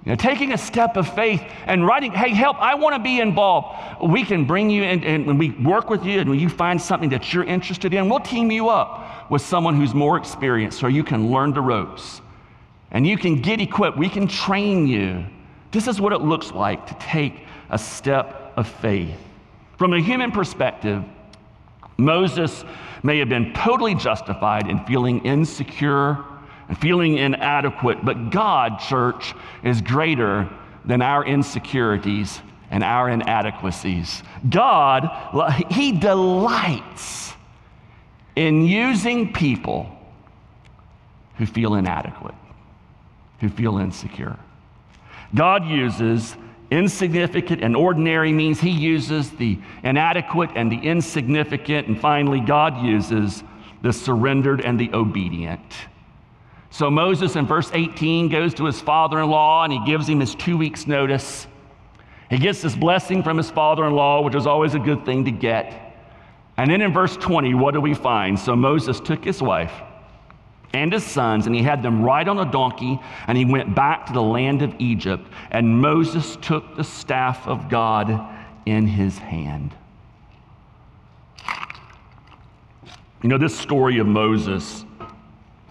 You 0.05 0.11
know, 0.11 0.15
taking 0.17 0.51
a 0.51 0.57
step 0.57 0.97
of 0.97 1.13
faith 1.15 1.41
and 1.65 1.87
writing, 1.87 2.11
hey, 2.11 2.31
help, 2.31 2.57
I 2.59 2.75
want 2.75 2.93
to 2.95 2.99
be 3.01 3.21
involved. 3.21 4.03
We 4.03 4.25
can 4.25 4.43
bring 4.43 4.69
you 4.69 4.83
in 4.83 5.01
and 5.03 5.25
when 5.25 5.37
we 5.37 5.51
work 5.51 5.89
with 5.89 6.03
you 6.03 6.19
and 6.19 6.29
when 6.29 6.39
you 6.39 6.49
find 6.49 6.81
something 6.81 7.09
that 7.09 7.33
you're 7.33 7.45
interested 7.45 7.93
in, 7.93 8.09
we'll 8.09 8.19
team 8.19 8.51
you 8.51 8.67
up 8.67 9.31
with 9.31 9.41
someone 9.41 9.77
who's 9.77 9.93
more 9.93 10.17
experienced 10.17 10.77
so 10.77 10.87
you 10.87 11.05
can 11.05 11.31
learn 11.31 11.53
the 11.53 11.61
ropes 11.61 12.21
and 12.91 13.07
you 13.07 13.17
can 13.17 13.41
get 13.41 13.61
equipped. 13.61 13.97
We 13.97 14.09
can 14.09 14.27
train 14.27 14.87
you. 14.87 15.25
This 15.71 15.87
is 15.87 16.01
what 16.01 16.11
it 16.11 16.19
looks 16.19 16.51
like 16.51 16.85
to 16.87 16.95
take 16.95 17.45
a 17.69 17.77
step 17.77 18.51
of 18.57 18.67
faith. 18.67 19.17
From 19.77 19.93
a 19.93 20.01
human 20.01 20.31
perspective, 20.31 21.01
Moses 21.97 22.65
may 23.03 23.19
have 23.19 23.29
been 23.29 23.53
totally 23.53 23.95
justified 23.95 24.67
in 24.69 24.83
feeling 24.85 25.23
insecure 25.25 26.11
and 26.11 26.32
feeling 26.77 27.17
inadequate, 27.17 28.03
but 28.03 28.29
God, 28.29 28.79
church, 28.79 29.33
is 29.63 29.81
greater 29.81 30.49
than 30.86 31.01
our 31.01 31.25
insecurities 31.25 32.41
and 32.71 32.83
our 32.83 33.09
inadequacies. 33.09 34.23
God, 34.49 35.09
He 35.69 35.91
delights 35.91 37.33
in 38.36 38.65
using 38.65 39.31
people 39.33 39.89
who 41.38 41.45
feel 41.45 41.75
inadequate, 41.75 42.36
who 43.39 43.49
feel 43.49 43.77
insecure. 43.77 44.38
God 45.36 45.65
uses 45.65 46.36
insignificant 46.71 47.63
and 47.63 47.75
ordinary 47.75 48.31
means 48.31 48.59
he 48.59 48.69
uses 48.69 49.29
the 49.31 49.59
inadequate 49.83 50.49
and 50.55 50.71
the 50.71 50.77
insignificant 50.77 51.88
and 51.88 51.99
finally 51.99 52.39
God 52.39 52.83
uses 52.83 53.43
the 53.81 53.93
surrendered 53.93 54.62
and 54.62 54.79
the 54.79 54.91
obedient. 54.93 55.62
So 56.73 56.89
Moses 56.89 57.36
in 57.36 57.45
verse 57.45 57.69
18 57.71 58.29
goes 58.29 58.55
to 58.55 58.65
his 58.65 58.81
father-in-law 58.81 59.65
and 59.65 59.71
he 59.71 59.86
gives 59.86 60.09
him 60.09 60.19
his 60.19 60.33
2 60.33 60.57
weeks 60.57 60.88
notice. 60.88 61.45
He 62.31 62.39
gets 62.39 62.63
this 62.63 62.75
blessing 62.75 63.21
from 63.21 63.38
his 63.38 63.51
father-in-law, 63.51 64.23
which 64.23 64.33
is 64.33 64.47
always 64.47 64.73
a 64.73 64.79
good 64.79 65.05
thing 65.05 65.23
to 65.25 65.31
get. 65.31 65.95
And 66.57 66.71
then 66.71 66.81
in 66.81 66.91
verse 66.91 67.15
20, 67.15 67.53
what 67.53 67.75
do 67.75 67.79
we 67.79 67.93
find? 67.93 68.39
So 68.39 68.55
Moses 68.55 68.99
took 68.99 69.23
his 69.23 69.39
wife 69.39 69.71
and 70.73 70.91
his 70.91 71.03
sons, 71.03 71.45
and 71.45 71.55
he 71.55 71.62
had 71.62 71.83
them 71.83 72.01
ride 72.01 72.27
on 72.27 72.39
a 72.39 72.51
donkey, 72.51 72.99
and 73.27 73.38
he 73.38 73.45
went 73.45 73.75
back 73.75 74.07
to 74.07 74.13
the 74.13 74.23
land 74.23 74.63
of 74.63 74.73
Egypt. 74.79 75.27
And 75.51 75.79
Moses 75.79 76.39
took 76.41 76.75
the 76.75 76.83
staff 76.83 77.47
of 77.47 77.69
God 77.69 78.19
in 78.65 78.88
his 78.88 79.19
hand. 79.19 79.75
You 83.21 83.29
know, 83.29 83.38
this 83.38 83.55
story 83.55 83.99
of 83.99 84.07
Moses, 84.07 84.86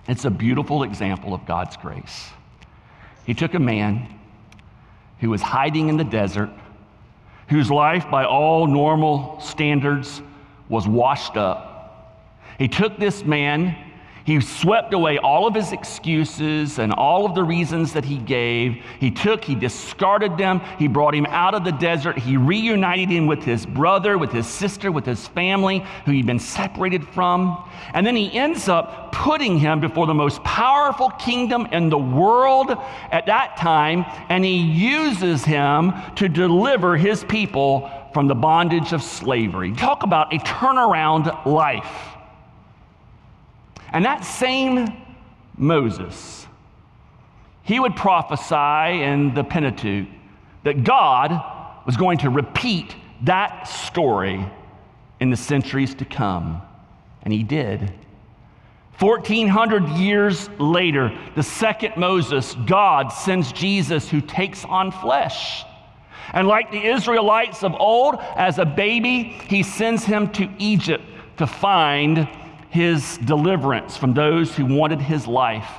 it's 0.09 0.25
a 0.25 0.31
beautiful 0.31 0.83
example 0.83 1.35
of 1.35 1.47
God's 1.47 1.77
grace. 1.77 2.31
He 3.25 3.35
took 3.35 3.55
a 3.55 3.59
man 3.59 4.19
who 5.21 5.31
was 5.31 5.41
hiding 5.41 5.89
in 5.89 5.97
the 5.97 6.05
desert, 6.05 6.51
whose 7.49 7.71
life, 7.71 8.11
by 8.11 8.25
all 8.25 8.67
normal 8.67 9.41
standards, 9.41 10.21
was 10.69 10.89
washed 10.89 11.37
up. 11.37 12.19
He 12.59 12.69
took 12.69 12.97
this 12.99 13.25
man, 13.25 13.77
he 14.25 14.41
swept 14.41 14.95
away 14.95 15.19
all 15.19 15.47
of 15.47 15.55
his 15.55 15.73
excuses 15.73 16.79
and 16.79 16.93
all 16.93 17.27
of 17.27 17.35
the 17.35 17.43
reasons 17.43 17.93
that 17.93 18.05
he 18.05 18.19
gave. 18.19 18.83
He 19.01 19.11
took, 19.11 19.43
he 19.45 19.55
discarded 19.55 20.39
them. 20.39 20.61
He 20.79 20.87
brought 20.87 21.15
him 21.15 21.27
out 21.27 21.55
of 21.55 21.65
the 21.65 21.73
desert. 21.73 22.19
He 22.19 22.37
reunited 22.37 23.09
him 23.09 23.27
with 23.27 23.43
his 23.43 23.67
brother, 23.67 24.19
with 24.19 24.31
his 24.31 24.47
sister, 24.47 24.93
with 24.93 25.05
his 25.05 25.27
family 25.29 25.85
who 26.05 26.13
he'd 26.13 26.27
been 26.27 26.39
separated 26.39 27.07
from. 27.09 27.69
And 27.95 28.07
then 28.07 28.17
he 28.17 28.33
ends 28.33 28.69
up 28.69 29.13
putting 29.13 29.59
him 29.59 29.81
before 29.81 30.07
the 30.07 30.15
most 30.15 30.43
powerful 30.45 31.11
kingdom 31.11 31.67
in 31.73 31.91
the 31.91 31.99
world 31.99 32.71
at 33.11 33.27
that 33.27 33.57
time. 33.57 34.05
And 34.29 34.45
he 34.45 34.57
uses 34.57 35.45
him 35.45 35.93
to 36.17 36.29
deliver 36.29 36.97
his 36.97 37.25
people 37.25 37.91
from 38.13 38.29
the 38.29 38.35
bondage 38.35 38.93
of 38.93 39.03
slavery. 39.03 39.73
Talk 39.73 40.03
about 40.03 40.33
a 40.33 40.39
turnaround 40.39 41.47
life. 41.47 42.12
And 43.93 44.05
that 44.05 44.25
same 44.25 44.89
Moses, 45.57 46.47
he 47.63 47.79
would 47.79 47.95
prophesy 47.95 49.03
in 49.03 49.35
the 49.35 49.45
Pentateuch 49.45 50.09
that 50.65 50.85
God 50.85 51.85
was 51.87 51.97
going 51.97 52.19
to 52.19 52.31
repeat 52.31 52.95
that 53.23 53.65
story 53.65 54.45
in 55.21 55.31
the 55.31 55.37
centuries 55.37 55.95
to 55.97 56.05
come. 56.05 56.63
And 57.23 57.33
he 57.33 57.43
did. 57.43 57.93
1400 58.99 59.89
years 59.91 60.49
later, 60.59 61.17
the 61.35 61.43
second 61.43 61.97
Moses, 61.97 62.55
God 62.67 63.09
sends 63.09 63.53
Jesus 63.53 64.09
who 64.09 64.21
takes 64.21 64.65
on 64.65 64.91
flesh. 64.91 65.65
And 66.33 66.47
like 66.47 66.71
the 66.71 66.85
Israelites 66.85 67.63
of 67.63 67.75
old, 67.75 68.17
as 68.37 68.59
a 68.59 68.65
baby, 68.65 69.41
he 69.49 69.63
sends 69.63 70.05
him 70.05 70.31
to 70.33 70.49
Egypt 70.59 71.05
to 71.39 71.47
find 71.47 72.29
his 72.73 73.19
deliverance 73.19 73.99
from 73.99 74.15
those 74.15 74.57
who 74.57 74.65
wanted 74.65 75.01
his 75.01 75.27
life. 75.27 75.71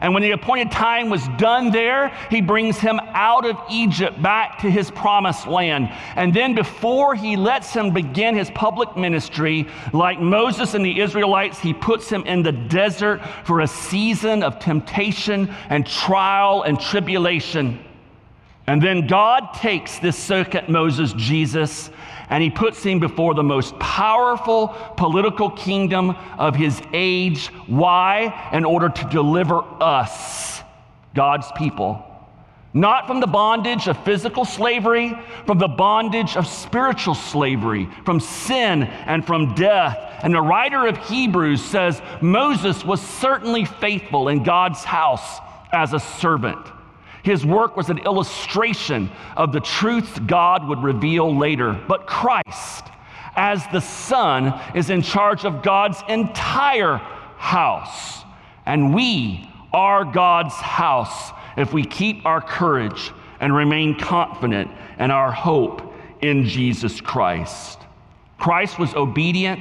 And 0.00 0.14
when 0.14 0.22
the 0.22 0.30
appointed 0.30 0.70
time 0.70 1.10
was 1.10 1.26
done 1.36 1.70
there, 1.70 2.08
he 2.30 2.40
brings 2.40 2.78
him 2.78 2.98
out 3.12 3.44
of 3.44 3.58
Egypt 3.70 4.22
back 4.22 4.60
to 4.60 4.70
his 4.70 4.90
promised 4.90 5.46
land. 5.46 5.90
And 6.16 6.32
then, 6.32 6.54
before 6.54 7.14
he 7.14 7.36
lets 7.36 7.74
him 7.74 7.92
begin 7.92 8.34
his 8.34 8.50
public 8.52 8.96
ministry, 8.96 9.68
like 9.92 10.18
Moses 10.18 10.72
and 10.72 10.82
the 10.82 11.00
Israelites, 11.00 11.58
he 11.58 11.74
puts 11.74 12.08
him 12.08 12.22
in 12.24 12.42
the 12.42 12.52
desert 12.52 13.20
for 13.44 13.60
a 13.60 13.66
season 13.66 14.42
of 14.42 14.58
temptation 14.58 15.54
and 15.68 15.86
trial 15.86 16.62
and 16.62 16.80
tribulation. 16.80 17.84
And 18.66 18.80
then 18.80 19.06
God 19.06 19.52
takes 19.52 19.98
this 19.98 20.16
second 20.16 20.70
Moses, 20.70 21.12
Jesus, 21.14 21.90
and 22.30 22.42
he 22.42 22.50
puts 22.50 22.82
him 22.82 22.98
before 22.98 23.34
the 23.34 23.42
most 23.42 23.78
powerful 23.78 24.68
political 24.96 25.50
kingdom 25.50 26.10
of 26.38 26.54
his 26.56 26.80
age. 26.92 27.48
Why? 27.66 28.50
In 28.52 28.64
order 28.64 28.88
to 28.88 29.04
deliver 29.08 29.62
us, 29.80 30.62
God's 31.14 31.50
people, 31.56 32.04
not 32.74 33.06
from 33.06 33.20
the 33.20 33.26
bondage 33.26 33.86
of 33.86 34.02
physical 34.04 34.44
slavery, 34.44 35.12
from 35.46 35.58
the 35.58 35.68
bondage 35.68 36.36
of 36.36 36.46
spiritual 36.46 37.14
slavery, 37.14 37.88
from 38.04 38.18
sin 38.18 38.84
and 38.84 39.26
from 39.26 39.54
death. 39.54 39.98
And 40.22 40.34
the 40.34 40.40
writer 40.40 40.86
of 40.86 40.96
Hebrews 40.96 41.62
says 41.62 42.00
Moses 42.22 42.84
was 42.84 43.00
certainly 43.00 43.66
faithful 43.66 44.28
in 44.28 44.42
God's 44.42 44.84
house 44.84 45.38
as 45.72 45.92
a 45.92 46.00
servant. 46.00 46.66
His 47.22 47.46
work 47.46 47.76
was 47.76 47.88
an 47.88 47.98
illustration 47.98 49.10
of 49.36 49.52
the 49.52 49.60
truths 49.60 50.18
God 50.20 50.66
would 50.68 50.82
reveal 50.82 51.36
later. 51.36 51.72
But 51.72 52.06
Christ, 52.06 52.86
as 53.36 53.64
the 53.68 53.80
Son, 53.80 54.60
is 54.74 54.90
in 54.90 55.02
charge 55.02 55.44
of 55.44 55.62
God's 55.62 56.02
entire 56.08 56.96
house. 57.36 58.24
And 58.66 58.94
we 58.94 59.48
are 59.72 60.04
God's 60.04 60.54
house 60.54 61.32
if 61.56 61.72
we 61.72 61.84
keep 61.84 62.26
our 62.26 62.40
courage 62.40 63.12
and 63.40 63.54
remain 63.54 63.98
confident 63.98 64.70
in 64.98 65.10
our 65.10 65.32
hope 65.32 65.94
in 66.20 66.44
Jesus 66.44 67.00
Christ. 67.00 67.78
Christ 68.38 68.78
was 68.78 68.94
obedient, 68.94 69.60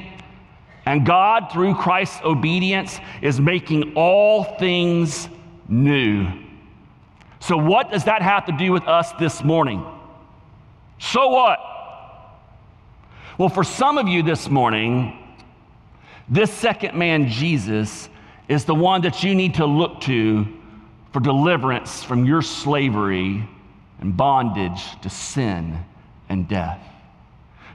and 0.86 1.05
God, 1.05 1.51
through 1.51 1.76
Christ's 1.76 2.22
obedience, 2.24 2.99
is 3.22 3.39
making 3.39 3.93
all 3.95 4.43
things 4.57 5.30
new. 5.68 6.28
So, 7.42 7.58
what 7.58 7.92
does 7.92 8.06
that 8.06 8.22
have 8.22 8.46
to 8.46 8.52
do 8.52 8.72
with 8.72 8.88
us 8.88 9.12
this 9.14 9.44
morning? 9.44 9.84
So 11.00 11.30
what? 11.30 11.60
Well, 13.39 13.50
for 13.50 13.64
some 13.64 13.98
of 13.98 14.08
you 14.08 14.22
this 14.22 14.48
morning, 14.48 15.18
this 16.30 16.54
second 16.54 16.96
man, 16.96 17.28
Jesus, 17.28 18.08
is 18.48 18.66
the 18.66 18.76
one 18.76 19.02
that 19.02 19.24
you 19.24 19.34
need 19.34 19.56
to 19.56 19.66
look 19.66 20.02
to 20.02 20.48
for 21.12 21.20
deliverance 21.20 22.04
from 22.04 22.26
your 22.26 22.44
slavery 22.44 23.50
and 24.00 24.16
bondage 24.16 25.02
to 25.02 25.10
sin 25.10 25.84
and 26.30 26.48
death. 26.48 26.80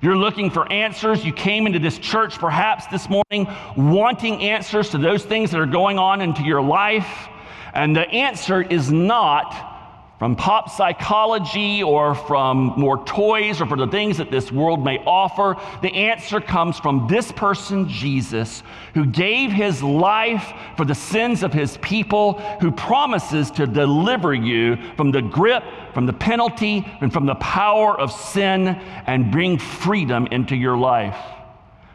You're 0.01 0.17
looking 0.17 0.49
for 0.51 0.71
answers. 0.73 1.25
You 1.25 1.33
came 1.33 1.67
into 1.67 1.81
this 1.81 1.99
church 1.99 2.39
perhaps 2.39 2.87
this 2.87 3.09
morning 3.09 3.53
wanting 3.77 4.43
answers 4.43 4.91
to 4.91 4.99
those 4.99 5.25
things 5.25 5.51
that 5.51 5.61
are 5.61 5.67
going 5.67 5.99
on 5.99 6.21
into 6.21 6.43
your 6.43 6.62
life. 6.62 7.29
And 7.77 7.95
the 7.95 8.09
answer 8.09 8.62
is 8.62 8.91
not 8.91 9.74
from 10.18 10.35
pop 10.35 10.70
psychology 10.70 11.83
or 11.83 12.14
from 12.14 12.72
more 12.74 13.05
toys 13.05 13.61
or 13.61 13.66
from 13.66 13.81
the 13.81 13.87
things 13.87 14.16
that 14.16 14.31
this 14.31 14.51
world 14.51 14.83
may 14.83 14.97
offer. 15.05 15.57
The 15.83 15.93
answer 15.93 16.41
comes 16.41 16.79
from 16.79 17.07
this 17.07 17.31
person, 17.33 17.87
Jesus, 17.87 18.62
who 18.95 19.05
gave 19.05 19.53
his 19.53 19.83
life 19.83 20.55
for 20.79 20.87
the 20.87 20.95
sins 20.95 21.43
of 21.43 21.53
his 21.53 21.77
people, 21.83 22.41
who 22.62 22.70
promises 22.70 23.51
to 23.53 23.66
deliver 23.66 24.33
you 24.33 24.79
from 24.97 25.11
the 25.11 25.20
grip, 25.20 25.62
from 25.93 26.07
the 26.07 26.14
penalty, 26.14 26.83
and 27.03 27.12
from 27.12 27.27
the 27.27 27.35
power 27.35 28.01
of 28.01 28.11
sin 28.11 28.68
and 28.68 29.31
bring 29.31 29.59
freedom 29.59 30.27
into 30.29 30.57
your 30.57 30.79
life. 30.79 31.18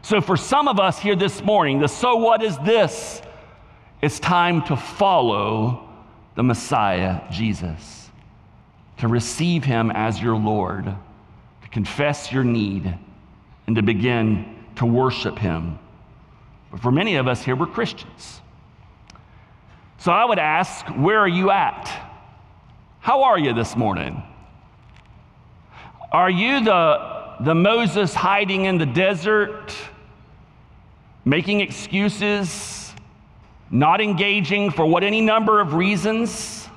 So, 0.02 0.20
for 0.20 0.36
some 0.36 0.68
of 0.68 0.78
us 0.78 1.00
here 1.00 1.16
this 1.16 1.42
morning, 1.42 1.80
the 1.80 1.88
so 1.88 2.16
what 2.16 2.40
is 2.40 2.56
this? 2.58 3.20
It's 4.02 4.18
time 4.18 4.62
to 4.64 4.76
follow 4.76 5.88
the 6.34 6.42
Messiah, 6.42 7.20
Jesus 7.30 8.02
to 9.02 9.08
receive 9.08 9.64
Him 9.64 9.90
as 9.90 10.22
your 10.22 10.36
Lord, 10.36 10.84
to 10.84 11.68
confess 11.70 12.30
your 12.30 12.44
need, 12.44 12.96
and 13.66 13.74
to 13.74 13.82
begin 13.82 14.64
to 14.76 14.86
worship 14.86 15.36
Him. 15.40 15.76
But 16.70 16.78
for 16.78 16.92
many 16.92 17.16
of 17.16 17.26
us 17.26 17.42
here, 17.42 17.56
we're 17.56 17.66
Christians. 17.66 18.40
So 19.98 20.12
I 20.12 20.24
would 20.24 20.38
ask, 20.38 20.86
where 20.86 21.18
are 21.18 21.26
you 21.26 21.50
at? 21.50 21.90
How 23.00 23.24
are 23.24 23.36
you 23.36 23.52
this 23.52 23.74
morning? 23.74 24.22
Are 26.12 26.30
you 26.30 26.62
the, 26.62 27.34
the 27.40 27.56
Moses 27.56 28.14
hiding 28.14 28.66
in 28.66 28.78
the 28.78 28.86
desert, 28.86 29.74
making 31.24 31.60
excuses, 31.60 32.81
not 33.72 34.02
engaging 34.02 34.70
for 34.70 34.84
what 34.84 35.02
any 35.02 35.22
number 35.22 35.58
of 35.58 35.72
reasons? 35.72 36.68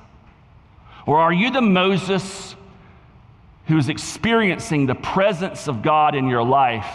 Or 1.06 1.18
are 1.18 1.32
you 1.32 1.50
the 1.50 1.60
Moses 1.60 2.56
who's 3.66 3.88
experiencing 3.88 4.86
the 4.86 4.94
presence 4.94 5.68
of 5.68 5.82
God 5.82 6.14
in 6.14 6.26
your 6.26 6.42
life, 6.42 6.88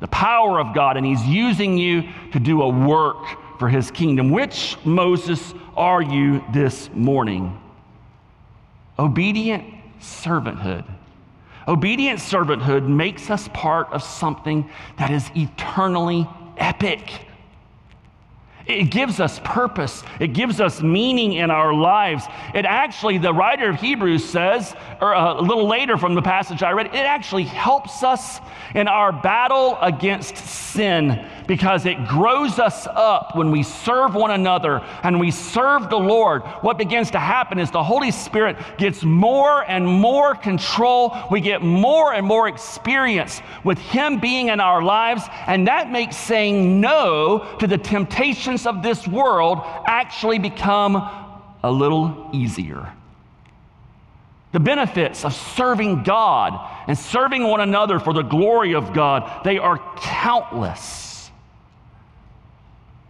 the 0.00 0.08
power 0.08 0.60
of 0.60 0.74
God, 0.74 0.96
and 0.96 1.06
he's 1.06 1.24
using 1.24 1.78
you 1.78 2.02
to 2.32 2.40
do 2.40 2.62
a 2.62 2.68
work 2.68 3.24
for 3.58 3.68
his 3.68 3.92
kingdom? 3.92 4.30
Which 4.30 4.76
Moses 4.84 5.54
are 5.76 6.02
you 6.02 6.44
this 6.52 6.90
morning? 6.92 7.58
Obedient 8.98 9.64
servanthood. 10.00 10.84
Obedient 11.68 12.18
servanthood 12.18 12.88
makes 12.88 13.30
us 13.30 13.48
part 13.54 13.86
of 13.92 14.02
something 14.02 14.68
that 14.98 15.10
is 15.10 15.30
eternally 15.36 16.28
epic. 16.56 17.26
It 18.66 18.90
gives 18.90 19.20
us 19.20 19.40
purpose. 19.44 20.02
It 20.20 20.28
gives 20.28 20.60
us 20.60 20.82
meaning 20.82 21.34
in 21.34 21.50
our 21.50 21.74
lives. 21.74 22.24
It 22.54 22.64
actually, 22.64 23.18
the 23.18 23.32
writer 23.32 23.70
of 23.70 23.80
Hebrews 23.80 24.24
says, 24.24 24.74
or 25.00 25.14
uh, 25.14 25.40
a 25.40 25.42
little 25.42 25.66
later 25.66 25.96
from 25.96 26.14
the 26.14 26.22
passage 26.22 26.62
I 26.62 26.72
read, 26.72 26.86
it 26.86 26.96
actually 26.96 27.44
helps 27.44 28.02
us 28.02 28.40
in 28.74 28.88
our 28.88 29.12
battle 29.12 29.78
against 29.80 30.36
sin 30.36 31.28
because 31.52 31.84
it 31.84 32.06
grows 32.06 32.58
us 32.58 32.86
up 32.86 33.36
when 33.36 33.50
we 33.50 33.62
serve 33.62 34.14
one 34.14 34.30
another 34.30 34.80
and 35.02 35.20
we 35.20 35.30
serve 35.30 35.90
the 35.90 35.98
Lord. 35.98 36.40
What 36.62 36.78
begins 36.78 37.10
to 37.10 37.18
happen 37.18 37.58
is 37.58 37.70
the 37.70 37.84
Holy 37.84 38.10
Spirit 38.10 38.56
gets 38.78 39.02
more 39.02 39.62
and 39.70 39.86
more 39.86 40.34
control. 40.34 41.14
We 41.30 41.42
get 41.42 41.60
more 41.60 42.14
and 42.14 42.26
more 42.26 42.48
experience 42.48 43.42
with 43.64 43.76
Him 43.76 44.18
being 44.18 44.48
in 44.48 44.60
our 44.60 44.80
lives, 44.80 45.24
and 45.46 45.68
that 45.68 45.90
makes 45.90 46.16
saying 46.16 46.80
no 46.80 47.46
to 47.58 47.66
the 47.66 47.76
temptations 47.76 48.64
of 48.64 48.82
this 48.82 49.06
world 49.06 49.60
actually 49.86 50.38
become 50.38 50.96
a 51.62 51.70
little 51.70 52.30
easier. 52.32 52.90
The 54.52 54.60
benefits 54.60 55.22
of 55.26 55.34
serving 55.34 56.02
God 56.02 56.66
and 56.88 56.96
serving 56.96 57.46
one 57.46 57.60
another 57.60 57.98
for 57.98 58.14
the 58.14 58.22
glory 58.22 58.74
of 58.74 58.94
God, 58.94 59.44
they 59.44 59.58
are 59.58 59.78
countless. 59.98 61.11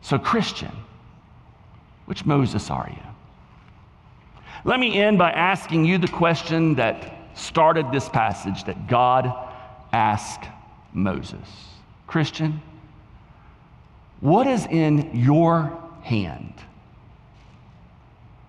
So, 0.03 0.19
Christian, 0.19 0.73
which 2.07 2.27
Moses 2.27 2.71
are 2.71 2.91
you? 2.91 3.03
Let 4.65 4.79
me 4.79 5.01
end 5.01 5.17
by 5.17 5.31
asking 5.31 5.85
you 5.85 5.99
the 5.99 6.09
question 6.09 6.75
that 6.75 7.15
started 7.35 7.91
this 7.91 8.09
passage 8.09 8.65
that 8.65 8.89
God 8.89 9.33
asked 9.93 10.45
Moses. 10.93 11.49
Christian, 12.07 12.61
what 14.21 14.47
is 14.47 14.67
in 14.67 15.11
your 15.15 15.79
hand 16.03 16.55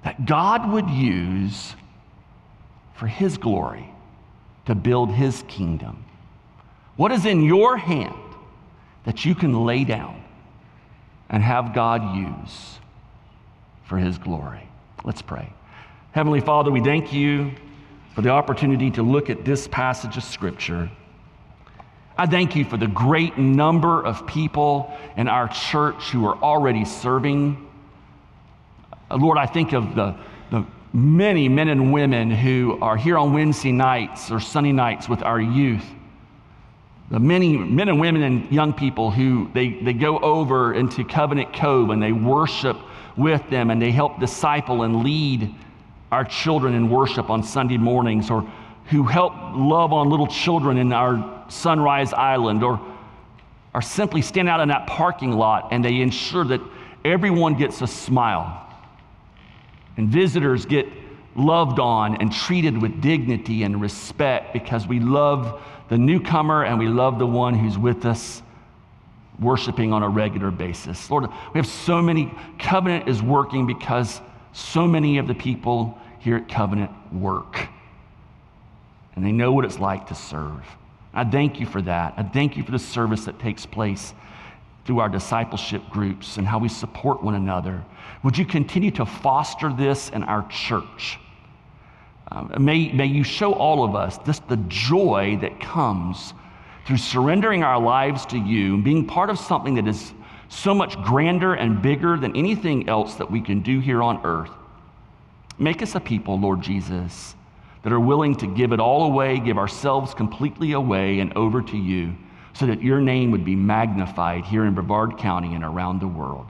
that 0.04 0.26
God 0.26 0.70
would 0.72 0.90
use 0.90 1.76
for 2.96 3.08
his 3.08 3.38
glory 3.38 3.90
to 4.66 4.76
build 4.76 5.12
his 5.12 5.44
kingdom? 5.48 6.04
What 6.96 7.12
is 7.12 7.26
in 7.26 7.44
your 7.44 7.78
hand 7.78 8.14
that 9.06 9.24
you 9.26 9.36
can 9.36 9.66
lay 9.66 9.84
down 9.84 10.23
and 11.34 11.42
have 11.42 11.74
God 11.74 12.16
use 12.16 12.80
for 13.86 13.98
his 13.98 14.20
glory. 14.20 14.70
Let's 15.04 15.24
pray. 15.24 15.52
Heavenly 16.12 16.42
Father, 16.42 16.70
we 16.70 16.80
thank 16.80 17.12
you 17.12 17.52
for 18.14 18.22
the 18.22 18.30
opportunity 18.30 18.92
to 18.92 19.02
look 19.02 19.32
at 19.32 19.44
this 19.44 19.68
passage 19.68 20.16
of 20.16 20.24
Scripture. 20.24 20.92
I 22.16 22.28
thank 22.28 22.56
you 22.56 22.64
for 22.64 22.78
the 22.78 22.88
great 22.88 23.40
number 23.40 24.06
of 24.06 24.28
people 24.28 24.96
in 25.18 25.28
our 25.28 25.48
church 25.48 26.12
who 26.12 26.24
are 26.28 26.38
already 26.38 26.86
serving. 26.86 27.68
Uh, 29.10 29.18
Lord, 29.18 29.40
I 29.40 29.48
think 29.48 29.74
of 29.74 29.96
the, 29.96 30.16
the 30.52 30.64
many 30.94 31.50
men 31.50 31.68
and 31.68 31.92
women 31.92 32.30
who 32.30 32.78
are 32.80 32.96
here 32.96 33.18
on 33.18 33.34
Wednesday 33.34 33.72
nights 33.72 34.30
or 34.30 34.40
Sunday 34.40 34.72
nights 34.72 35.10
with 35.10 35.24
our 35.24 35.42
youth 35.42 35.86
Uh, 37.14 37.20
many 37.20 37.56
men 37.56 37.90
and 37.90 38.00
women 38.00 38.24
and 38.24 38.52
young 38.52 38.74
people 38.74 39.12
who 39.12 39.48
they, 39.54 39.70
they 39.70 39.94
go 39.94 40.18
over 40.20 40.74
into 40.74 41.04
Covenant 41.04 41.54
Cove 41.54 41.92
and 41.92 42.02
they 42.02 42.12
worship 42.12 42.76
with 43.16 43.48
them 43.52 43.70
and 43.70 43.80
they 43.80 43.92
help 43.92 44.20
disciple 44.20 44.82
and 44.82 45.04
lead 45.04 45.54
our 46.12 46.26
children 46.26 46.74
in 46.74 46.90
worship 46.90 47.30
on 47.30 47.44
Sunday 47.44 47.78
mornings 47.78 48.32
or 48.32 48.42
who 48.86 49.04
help 49.04 49.34
love 49.54 49.94
on 49.94 50.10
little 50.10 50.26
children 50.26 50.78
in 50.78 50.92
our 50.92 51.46
Sunrise 51.50 52.14
Island 52.14 52.64
or 52.64 52.82
are 53.76 53.82
simply 53.82 54.24
stand 54.24 54.50
out 54.50 54.60
in 54.60 54.70
that 54.70 54.88
parking 54.88 55.34
lot 55.34 55.68
and 55.72 55.86
they 55.86 56.02
ensure 56.02 56.46
that 56.46 56.62
everyone 57.06 57.56
gets 57.56 57.82
a 57.84 57.88
smile 57.88 58.68
and 59.98 60.10
visitors 60.10 60.66
get 60.66 60.88
loved 61.36 61.80
on 61.80 62.16
and 62.18 62.32
treated 62.32 62.80
with 62.80 63.02
dignity 63.02 63.62
and 63.62 63.80
respect 63.80 64.52
because 64.52 64.88
we 64.88 65.00
love 65.00 65.62
the 65.94 66.00
newcomer 66.00 66.66
and 66.66 66.80
we 66.80 66.88
love 66.88 67.20
the 67.20 67.28
one 67.28 67.54
who's 67.54 67.78
with 67.78 68.04
us 68.04 68.42
worshiping 69.40 69.94
on 69.94 70.02
a 70.02 70.10
regular 70.10 70.50
basis. 70.50 71.08
Lord, 71.12 71.28
we 71.54 71.60
have 71.60 71.68
so 71.68 72.02
many, 72.02 72.34
covenant 72.58 73.08
is 73.08 73.22
working 73.22 73.68
because 73.68 74.20
so 74.54 74.88
many 74.88 75.20
of 75.20 75.28
the 75.28 75.36
people 75.36 75.96
here 76.18 76.38
at 76.38 76.50
Covenant 76.50 76.90
work. 77.14 77.68
And 79.16 79.24
they 79.24 79.32
know 79.32 79.52
what 79.52 79.66
it's 79.66 79.78
like 79.78 80.08
to 80.08 80.16
serve. 80.16 80.66
I 81.14 81.26
thank 81.26 81.60
you 81.60 81.68
for 81.68 81.84
that. 81.84 82.16
I 82.18 82.24
thank 82.24 82.58
you 82.58 82.64
for 82.64 82.72
the 82.72 82.80
service 82.80 83.26
that 83.26 83.38
takes 83.38 83.68
place 83.68 84.16
through 84.86 84.98
our 84.98 85.10
discipleship 85.10 85.84
groups 85.92 86.38
and 86.38 86.48
how 86.48 86.58
we 86.58 86.70
support 86.70 87.22
one 87.22 87.36
another. 87.36 87.84
Would 88.24 88.36
you 88.36 88.48
continue 88.48 88.90
to 88.92 89.06
foster 89.06 89.72
this 89.72 90.10
in 90.10 90.24
our 90.24 90.48
church? 90.48 91.20
Um, 92.34 92.52
may, 92.58 92.92
may 92.92 93.06
you 93.06 93.24
show 93.24 93.54
all 93.54 93.84
of 93.84 93.96
us 93.96 94.18
just 94.26 94.48
the 94.48 94.58
joy 94.68 95.38
that 95.42 95.60
comes 95.60 96.34
through 96.86 96.98
surrendering 96.98 97.64
our 97.64 97.80
lives 97.80 98.26
to 98.28 98.38
you 98.38 98.74
and 98.74 98.84
being 98.84 99.06
part 99.06 99.30
of 99.30 99.38
something 99.38 99.76
that 99.76 99.88
is 99.88 100.14
so 100.50 100.74
much 100.74 101.00
grander 101.04 101.54
and 101.54 101.82
bigger 101.82 102.18
than 102.18 102.36
anything 102.36 102.90
else 102.90 103.16
that 103.16 103.30
we 103.30 103.40
can 103.40 103.62
do 103.62 103.80
here 103.80 104.02
on 104.02 104.20
earth. 104.26 104.50
Make 105.60 105.84
us 105.84 105.94
a 105.94 106.00
people, 106.00 106.40
Lord 106.40 106.62
Jesus, 106.62 107.36
that 107.84 107.94
are 107.94 108.00
willing 108.00 108.36
to 108.38 108.48
give 108.48 108.72
it 108.72 108.80
all 108.80 109.04
away, 109.04 109.40
give 109.40 109.60
ourselves 109.60 110.16
completely 110.16 110.72
away 110.72 111.20
and 111.20 111.38
over 111.38 111.62
to 111.62 111.78
you, 111.78 112.16
so 112.54 112.66
that 112.66 112.82
your 112.82 113.00
name 113.00 113.30
would 113.30 113.46
be 113.46 113.56
magnified 113.56 114.46
here 114.46 114.66
in 114.66 114.74
Brevard 114.74 115.20
County 115.20 115.54
and 115.54 115.64
around 115.64 116.00
the 116.00 116.08
world. 116.08 116.48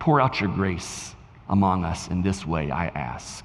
Pour 0.00 0.20
out 0.20 0.40
your 0.40 0.50
grace 0.50 1.14
among 1.48 1.84
us 1.84 2.08
in 2.08 2.22
this 2.22 2.44
way, 2.44 2.70
I 2.70 2.86
ask. 2.88 3.44